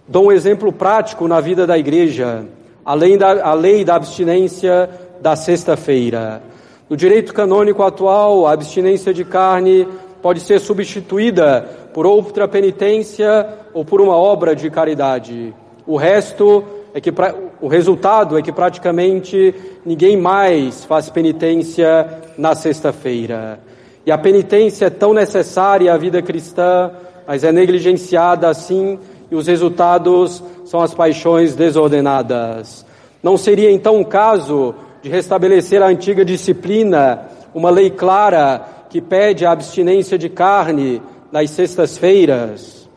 Dou 0.07 0.25
um 0.25 0.31
exemplo 0.31 0.71
prático 0.71 1.27
na 1.27 1.39
vida 1.39 1.65
da 1.65 1.77
igreja, 1.77 2.45
além 2.85 3.17
da 3.17 3.49
a 3.49 3.53
lei 3.53 3.83
da 3.83 3.95
abstinência 3.95 4.89
da 5.19 5.35
sexta-feira. 5.35 6.41
No 6.87 6.95
direito 6.95 7.33
canônico 7.33 7.81
atual, 7.81 8.45
a 8.45 8.51
abstinência 8.51 9.11
de 9.11 9.25
carne 9.25 9.87
pode 10.21 10.39
ser 10.39 10.59
substituída 10.59 11.67
por 11.93 12.05
outra 12.05 12.47
penitência 12.47 13.47
ou 13.73 13.83
por 13.83 13.99
uma 13.99 14.15
obra 14.15 14.55
de 14.55 14.69
caridade. 14.69 15.53
O 15.87 15.97
resto 15.97 16.63
é 16.93 17.01
que 17.01 17.11
o 17.59 17.67
resultado 17.67 18.37
é 18.37 18.41
que 18.41 18.51
praticamente 18.51 19.53
ninguém 19.85 20.15
mais 20.15 20.85
faz 20.85 21.09
penitência 21.09 22.21
na 22.37 22.53
sexta-feira. 22.53 23.59
E 24.05 24.11
a 24.11 24.17
penitência 24.17 24.85
é 24.85 24.89
tão 24.89 25.13
necessária 25.13 25.91
à 25.93 25.97
vida 25.97 26.21
cristã, 26.21 26.91
mas 27.27 27.43
é 27.43 27.51
negligenciada 27.51 28.47
assim, 28.47 28.99
e 29.29 29.35
os 29.35 29.47
resultados 29.47 30.43
são 30.65 30.81
as 30.81 30.93
paixões 30.93 31.55
desordenadas. 31.55 32.85
Não 33.21 33.37
seria 33.37 33.71
então 33.71 33.99
o 33.99 34.05
caso 34.05 34.75
de 35.01 35.09
restabelecer 35.09 35.81
a 35.81 35.87
antiga 35.87 36.23
disciplina, 36.23 37.27
uma 37.53 37.69
lei 37.69 37.89
clara 37.89 38.65
que 38.89 39.01
pede 39.01 39.45
a 39.45 39.51
abstinência 39.51 40.17
de 40.17 40.29
carne 40.29 41.01
nas 41.31 41.49
sextas-feiras? 41.51 42.89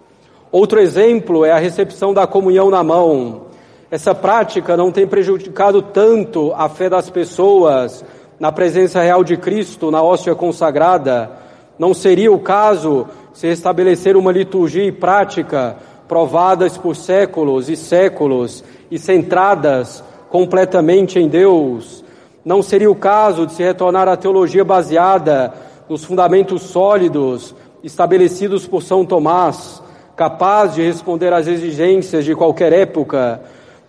Outro 0.50 0.80
exemplo 0.80 1.44
é 1.44 1.52
a 1.52 1.58
recepção 1.58 2.14
da 2.14 2.26
comunhão 2.26 2.70
na 2.70 2.82
mão. 2.82 3.42
Essa 3.90 4.14
prática 4.14 4.76
não 4.76 4.92
tem 4.92 5.06
prejudicado 5.06 5.80
tanto 5.82 6.52
a 6.54 6.68
fé 6.68 6.88
das 6.88 7.08
pessoas, 7.08 8.04
na 8.38 8.52
presença 8.52 9.02
real 9.02 9.24
de 9.24 9.36
Cristo, 9.36 9.90
na 9.90 10.02
hóstia 10.02 10.34
consagrada, 10.34 11.30
não 11.78 11.94
seria 11.94 12.32
o 12.32 12.38
caso 12.38 13.06
se 13.32 13.46
estabelecer 13.46 14.16
uma 14.16 14.32
liturgia 14.32 14.84
e 14.84 14.92
prática 14.92 15.76
provadas 16.08 16.78
por 16.78 16.96
séculos 16.96 17.68
e 17.68 17.76
séculos 17.76 18.64
e 18.90 18.98
centradas 18.98 20.02
completamente 20.30 21.18
em 21.18 21.28
Deus. 21.28 22.02
Não 22.44 22.62
seria 22.62 22.90
o 22.90 22.96
caso 22.96 23.46
de 23.46 23.52
se 23.52 23.62
retornar 23.62 24.08
à 24.08 24.16
teologia 24.16 24.64
baseada 24.64 25.52
nos 25.88 26.04
fundamentos 26.04 26.62
sólidos 26.62 27.54
estabelecidos 27.82 28.66
por 28.66 28.82
São 28.82 29.04
Tomás, 29.04 29.82
capaz 30.16 30.74
de 30.74 30.82
responder 30.82 31.32
às 31.32 31.46
exigências 31.46 32.24
de 32.24 32.34
qualquer 32.34 32.72
época. 32.72 33.40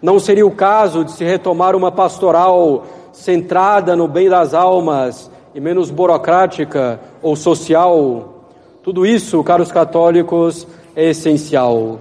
Não 0.01 0.19
seria 0.19 0.45
o 0.45 0.51
caso 0.51 1.03
de 1.03 1.11
se 1.11 1.23
retomar 1.23 1.75
uma 1.75 1.91
pastoral 1.91 2.85
centrada 3.11 3.95
no 3.95 4.07
bem 4.07 4.29
das 4.29 4.53
almas 4.53 5.29
e 5.53 5.59
menos 5.59 5.89
burocrática 5.89 6.99
ou 7.21 7.35
social. 7.35 8.45
Tudo 8.83 9.05
isso, 9.05 9.43
caros 9.43 9.71
católicos, 9.71 10.67
é 10.95 11.09
essencial. 11.09 11.99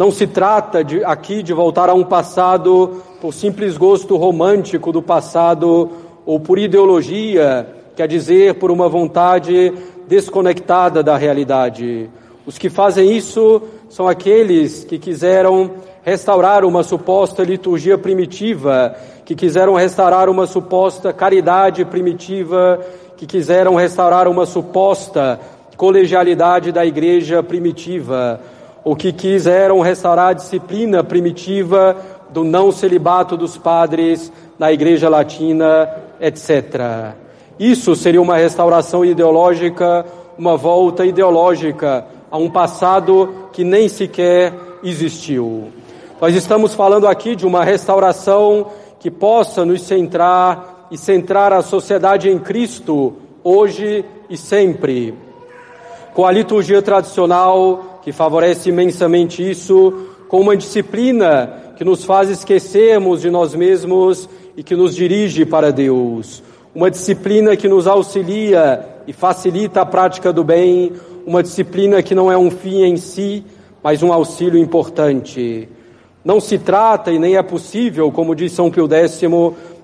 Não 0.00 0.10
se 0.10 0.26
trata 0.26 0.82
de, 0.82 1.04
aqui 1.04 1.42
de 1.42 1.52
voltar 1.52 1.90
a 1.90 1.92
um 1.92 2.04
passado 2.04 3.02
por 3.20 3.34
simples 3.34 3.76
gosto 3.76 4.16
romântico 4.16 4.90
do 4.92 5.02
passado 5.02 5.90
ou 6.24 6.40
por 6.40 6.58
ideologia, 6.58 7.68
quer 7.94 8.08
dizer, 8.08 8.54
por 8.54 8.70
uma 8.70 8.88
vontade 8.88 9.70
desconectada 10.08 11.02
da 11.02 11.18
realidade. 11.18 12.08
Os 12.46 12.56
que 12.56 12.70
fazem 12.70 13.14
isso 13.14 13.60
são 13.90 14.08
aqueles 14.08 14.84
que 14.84 14.98
quiseram 14.98 15.72
restaurar 16.02 16.64
uma 16.64 16.82
suposta 16.82 17.42
liturgia 17.42 17.98
primitiva 17.98 18.96
que 19.26 19.34
quiseram 19.34 19.74
restaurar 19.74 20.30
uma 20.30 20.46
suposta 20.46 21.12
caridade 21.12 21.84
primitiva, 21.84 22.80
que 23.18 23.26
quiseram 23.26 23.74
restaurar 23.74 24.26
uma 24.28 24.46
suposta 24.46 25.38
colegialidade 25.76 26.72
da 26.72 26.86
igreja 26.86 27.42
primitiva, 27.42 28.40
ou 28.84 28.96
que 28.96 29.12
quiseram 29.12 29.80
restaurar 29.80 30.28
a 30.28 30.32
disciplina 30.32 31.04
primitiva 31.04 31.96
do 32.30 32.44
não 32.44 32.72
celibato 32.72 33.36
dos 33.36 33.56
padres 33.56 34.32
na 34.58 34.72
igreja 34.72 35.08
latina, 35.08 35.88
etc. 36.20 37.14
Isso 37.58 37.94
seria 37.94 38.22
uma 38.22 38.36
restauração 38.36 39.04
ideológica, 39.04 40.06
uma 40.38 40.56
volta 40.56 41.04
ideológica 41.04 42.06
a 42.30 42.38
um 42.38 42.48
passado 42.48 43.48
que 43.52 43.64
nem 43.64 43.88
sequer 43.88 44.54
existiu. 44.82 45.68
Nós 46.20 46.34
estamos 46.34 46.74
falando 46.74 47.06
aqui 47.06 47.34
de 47.34 47.46
uma 47.46 47.64
restauração 47.64 48.66
que 48.98 49.10
possa 49.10 49.64
nos 49.64 49.82
centrar 49.82 50.86
e 50.90 50.98
centrar 50.98 51.52
a 51.52 51.62
sociedade 51.62 52.28
em 52.28 52.38
Cristo 52.38 53.14
hoje 53.42 54.04
e 54.28 54.36
sempre. 54.36 55.14
Com 56.12 56.26
a 56.26 56.32
liturgia 56.32 56.82
tradicional, 56.82 57.89
que 58.02 58.12
favorece 58.12 58.68
imensamente 58.68 59.48
isso, 59.48 59.92
com 60.28 60.40
uma 60.40 60.56
disciplina 60.56 61.72
que 61.76 61.84
nos 61.84 62.04
faz 62.04 62.30
esquecermos 62.30 63.20
de 63.20 63.30
nós 63.30 63.54
mesmos 63.54 64.28
e 64.56 64.62
que 64.62 64.76
nos 64.76 64.94
dirige 64.94 65.44
para 65.44 65.72
Deus. 65.72 66.42
Uma 66.74 66.90
disciplina 66.90 67.56
que 67.56 67.68
nos 67.68 67.86
auxilia 67.86 68.86
e 69.06 69.12
facilita 69.12 69.80
a 69.80 69.86
prática 69.86 70.32
do 70.32 70.44
bem, 70.44 70.92
uma 71.26 71.42
disciplina 71.42 72.02
que 72.02 72.14
não 72.14 72.30
é 72.30 72.38
um 72.38 72.50
fim 72.50 72.82
em 72.82 72.96
si, 72.96 73.44
mas 73.82 74.02
um 74.02 74.12
auxílio 74.12 74.58
importante. 74.58 75.68
Não 76.24 76.40
se 76.40 76.58
trata, 76.58 77.10
e 77.10 77.18
nem 77.18 77.36
é 77.36 77.42
possível, 77.42 78.12
como 78.12 78.34
diz 78.34 78.52
São 78.52 78.70
Pio 78.70 78.88
X, 78.88 79.20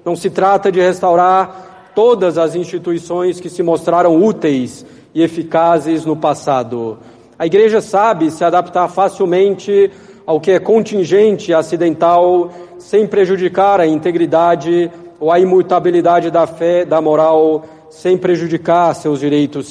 não 0.04 0.14
se 0.14 0.30
trata 0.30 0.70
de 0.70 0.80
restaurar 0.80 1.92
todas 1.94 2.36
as 2.36 2.54
instituições 2.54 3.40
que 3.40 3.48
se 3.48 3.62
mostraram 3.62 4.22
úteis 4.22 4.84
e 5.14 5.22
eficazes 5.22 6.04
no 6.04 6.14
passado. 6.14 6.98
A 7.38 7.44
igreja 7.44 7.82
sabe 7.82 8.30
se 8.30 8.42
adaptar 8.42 8.88
facilmente 8.88 9.90
ao 10.26 10.40
que 10.40 10.52
é 10.52 10.58
contingente 10.58 11.52
acidental, 11.52 12.50
sem 12.78 13.06
prejudicar 13.06 13.78
a 13.80 13.86
integridade 13.86 14.90
ou 15.20 15.30
a 15.30 15.38
imutabilidade 15.38 16.30
da 16.30 16.46
fé, 16.46 16.84
da 16.84 17.00
moral, 17.00 17.64
sem 17.90 18.16
prejudicar 18.16 18.94
seus 18.94 19.20
direitos 19.20 19.70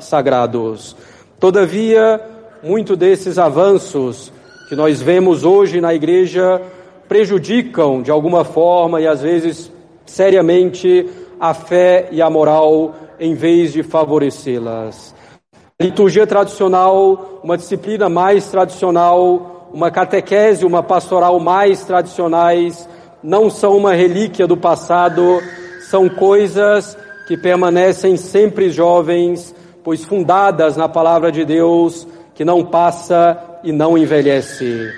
sagrados. 0.00 0.96
Todavia, 1.38 2.20
muito 2.62 2.96
desses 2.96 3.38
avanços 3.38 4.32
que 4.68 4.74
nós 4.74 5.02
vemos 5.02 5.44
hoje 5.44 5.80
na 5.80 5.94
igreja 5.94 6.60
prejudicam 7.06 8.00
de 8.00 8.10
alguma 8.10 8.44
forma 8.44 9.00
e 9.00 9.06
às 9.06 9.20
vezes 9.20 9.70
seriamente 10.06 11.06
a 11.38 11.52
fé 11.52 12.08
e 12.10 12.22
a 12.22 12.30
moral 12.30 12.94
em 13.20 13.34
vez 13.34 13.72
de 13.72 13.82
favorecê-las. 13.82 15.14
Liturgia 15.82 16.24
tradicional, 16.24 17.40
uma 17.42 17.56
disciplina 17.56 18.08
mais 18.08 18.48
tradicional, 18.48 19.68
uma 19.74 19.90
catequese, 19.90 20.64
uma 20.64 20.84
pastoral 20.84 21.40
mais 21.40 21.82
tradicionais, 21.82 22.88
não 23.20 23.50
são 23.50 23.76
uma 23.76 23.92
relíquia 23.92 24.46
do 24.46 24.56
passado, 24.56 25.42
são 25.90 26.08
coisas 26.08 26.96
que 27.26 27.36
permanecem 27.36 28.16
sempre 28.16 28.70
jovens, 28.70 29.52
pois 29.82 30.04
fundadas 30.04 30.76
na 30.76 30.88
palavra 30.88 31.32
de 31.32 31.44
Deus, 31.44 32.06
que 32.36 32.44
não 32.44 32.64
passa 32.64 33.36
e 33.64 33.72
não 33.72 33.98
envelhece. 33.98 34.92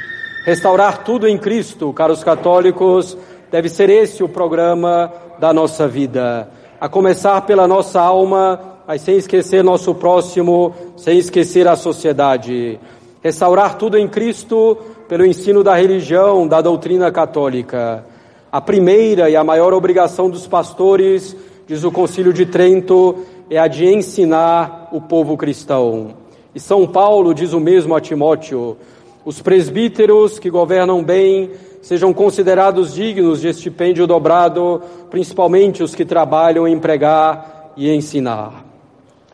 Restaurar 0.45 1.05
tudo 1.05 1.27
em 1.27 1.39
Cristo, 1.39 1.91
caros 1.95 2.23
católicos, 2.23 3.17
deve 3.51 3.71
ser 3.71 3.89
esse 3.89 4.23
o 4.23 4.29
programa 4.29 5.11
da 5.39 5.55
nossa 5.55 5.89
vida. 5.89 6.51
A 6.79 6.87
começar 6.87 7.41
pela 7.47 7.67
nossa 7.67 7.99
alma, 7.99 8.76
mas 8.87 9.03
sem 9.03 9.17
esquecer 9.17 9.65
nosso 9.65 9.95
próximo, 9.95 10.75
sem 10.97 11.19
esquecer 11.19 11.67
a 11.67 11.75
sociedade. 11.75 12.79
Restaurar 13.23 13.77
tudo 13.77 13.99
em 13.99 14.07
Cristo 14.07 14.79
pelo 15.09 15.27
ensino 15.27 15.65
da 15.65 15.75
religião, 15.75 16.47
da 16.47 16.61
doutrina 16.61 17.11
católica. 17.11 18.05
A 18.53 18.61
primeira 18.61 19.29
e 19.29 19.35
a 19.35 19.43
maior 19.43 19.75
obrigação 19.75 20.31
dos 20.31 20.47
pastores, 20.47 21.37
diz 21.67 21.83
o 21.83 21.91
Concílio 21.91 22.33
de 22.33 22.47
Trento, 22.47 23.27
é 23.51 23.59
a 23.59 23.67
de 23.67 23.87
ensinar 23.87 24.89
o 24.93 25.01
povo 25.01 25.37
cristão. 25.37 26.15
E 26.55 26.61
São 26.61 26.87
Paulo 26.87 27.35
diz 27.35 27.53
o 27.53 27.61
mesmo 27.61 27.95
a 27.95 28.01
Timóteo: 28.01 28.77
os 29.25 29.43
presbíteros 29.43 30.39
que 30.39 30.49
governam 30.49 31.03
bem 31.03 31.51
sejam 31.83 32.15
considerados 32.15 32.95
dignos 32.95 33.41
de 33.41 33.49
estipêndio 33.49 34.07
dobrado, 34.07 34.81
principalmente 35.11 35.83
os 35.83 35.95
que 35.95 36.05
trabalham 36.05 36.67
em 36.67 36.79
pregar 36.79 37.73
e 37.77 37.91
ensinar. 37.91 38.76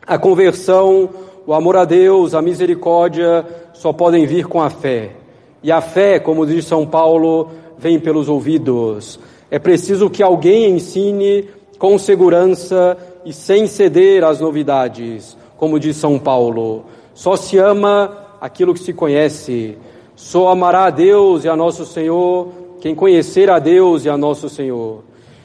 A 0.05 0.17
conversão, 0.17 1.09
o 1.47 1.53
amor 1.53 1.77
a 1.77 1.85
Deus, 1.85 2.35
a 2.35 2.41
misericórdia 2.41 3.45
só 3.73 3.93
podem 3.93 4.25
vir 4.25 4.47
com 4.47 4.61
a 4.61 4.69
fé. 4.69 5.11
E 5.63 5.71
a 5.71 5.79
fé, 5.79 6.19
como 6.19 6.45
diz 6.45 6.65
São 6.65 6.85
Paulo, 6.85 7.49
vem 7.77 7.97
pelos 7.97 8.27
ouvidos. 8.27 9.17
É 9.49 9.57
preciso 9.57 10.09
que 10.09 10.21
alguém 10.21 10.71
ensine 10.71 11.47
com 11.79 11.97
segurança 11.97 12.97
e 13.23 13.31
sem 13.31 13.65
ceder 13.65 14.25
às 14.25 14.41
novidades, 14.41 15.37
como 15.57 15.79
diz 15.79 15.95
São 15.95 16.19
Paulo. 16.19 16.83
Só 17.13 17.37
se 17.37 17.57
ama 17.57 18.25
aquilo 18.41 18.73
que 18.73 18.81
se 18.81 18.91
conhece. 18.91 19.77
Só 20.17 20.49
amará 20.49 20.85
a 20.85 20.89
Deus 20.89 21.45
e 21.45 21.49
a 21.49 21.55
nosso 21.55 21.85
Senhor 21.85 22.49
quem 22.81 22.93
conhecer 22.93 23.49
a 23.49 23.57
Deus 23.57 24.03
e 24.03 24.09
a 24.09 24.17
nosso 24.17 24.49
Senhor. 24.49 25.03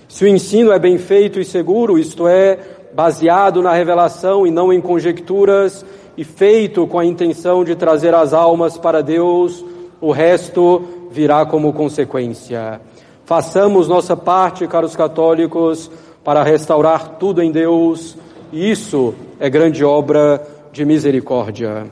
Se 0.08 0.24
o 0.24 0.28
ensino 0.28 0.72
é 0.72 0.78
bem 0.78 0.98
feito 0.98 1.38
e 1.38 1.44
seguro, 1.44 1.98
isto 1.98 2.26
é, 2.26 2.58
baseado 2.94 3.62
na 3.62 3.72
revelação 3.72 4.46
e 4.46 4.50
não 4.50 4.72
em 4.72 4.80
conjecturas, 4.80 5.84
e 6.16 6.24
feito 6.24 6.86
com 6.86 6.98
a 6.98 7.04
intenção 7.04 7.64
de 7.64 7.76
trazer 7.76 8.14
as 8.14 8.32
almas 8.32 8.76
para 8.76 9.02
Deus, 9.02 9.64
o 10.00 10.10
resto 10.10 10.82
virá 11.10 11.46
como 11.46 11.72
consequência. 11.72 12.80
Façamos 13.24 13.88
nossa 13.88 14.16
parte, 14.16 14.66
caros 14.66 14.96
católicos, 14.96 15.90
para 16.24 16.42
restaurar 16.42 17.16
tudo 17.18 17.42
em 17.42 17.52
Deus, 17.52 18.16
e 18.52 18.70
isso 18.70 19.14
é 19.38 19.48
grande 19.48 19.84
obra 19.84 20.44
de 20.72 20.84
misericórdia. 20.84 21.86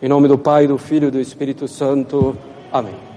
Em 0.00 0.08
nome 0.08 0.28
do 0.28 0.38
Pai, 0.38 0.66
do 0.66 0.78
Filho 0.78 1.08
e 1.08 1.10
do 1.10 1.20
Espírito 1.20 1.66
Santo. 1.66 2.36
Amém. 2.72 3.11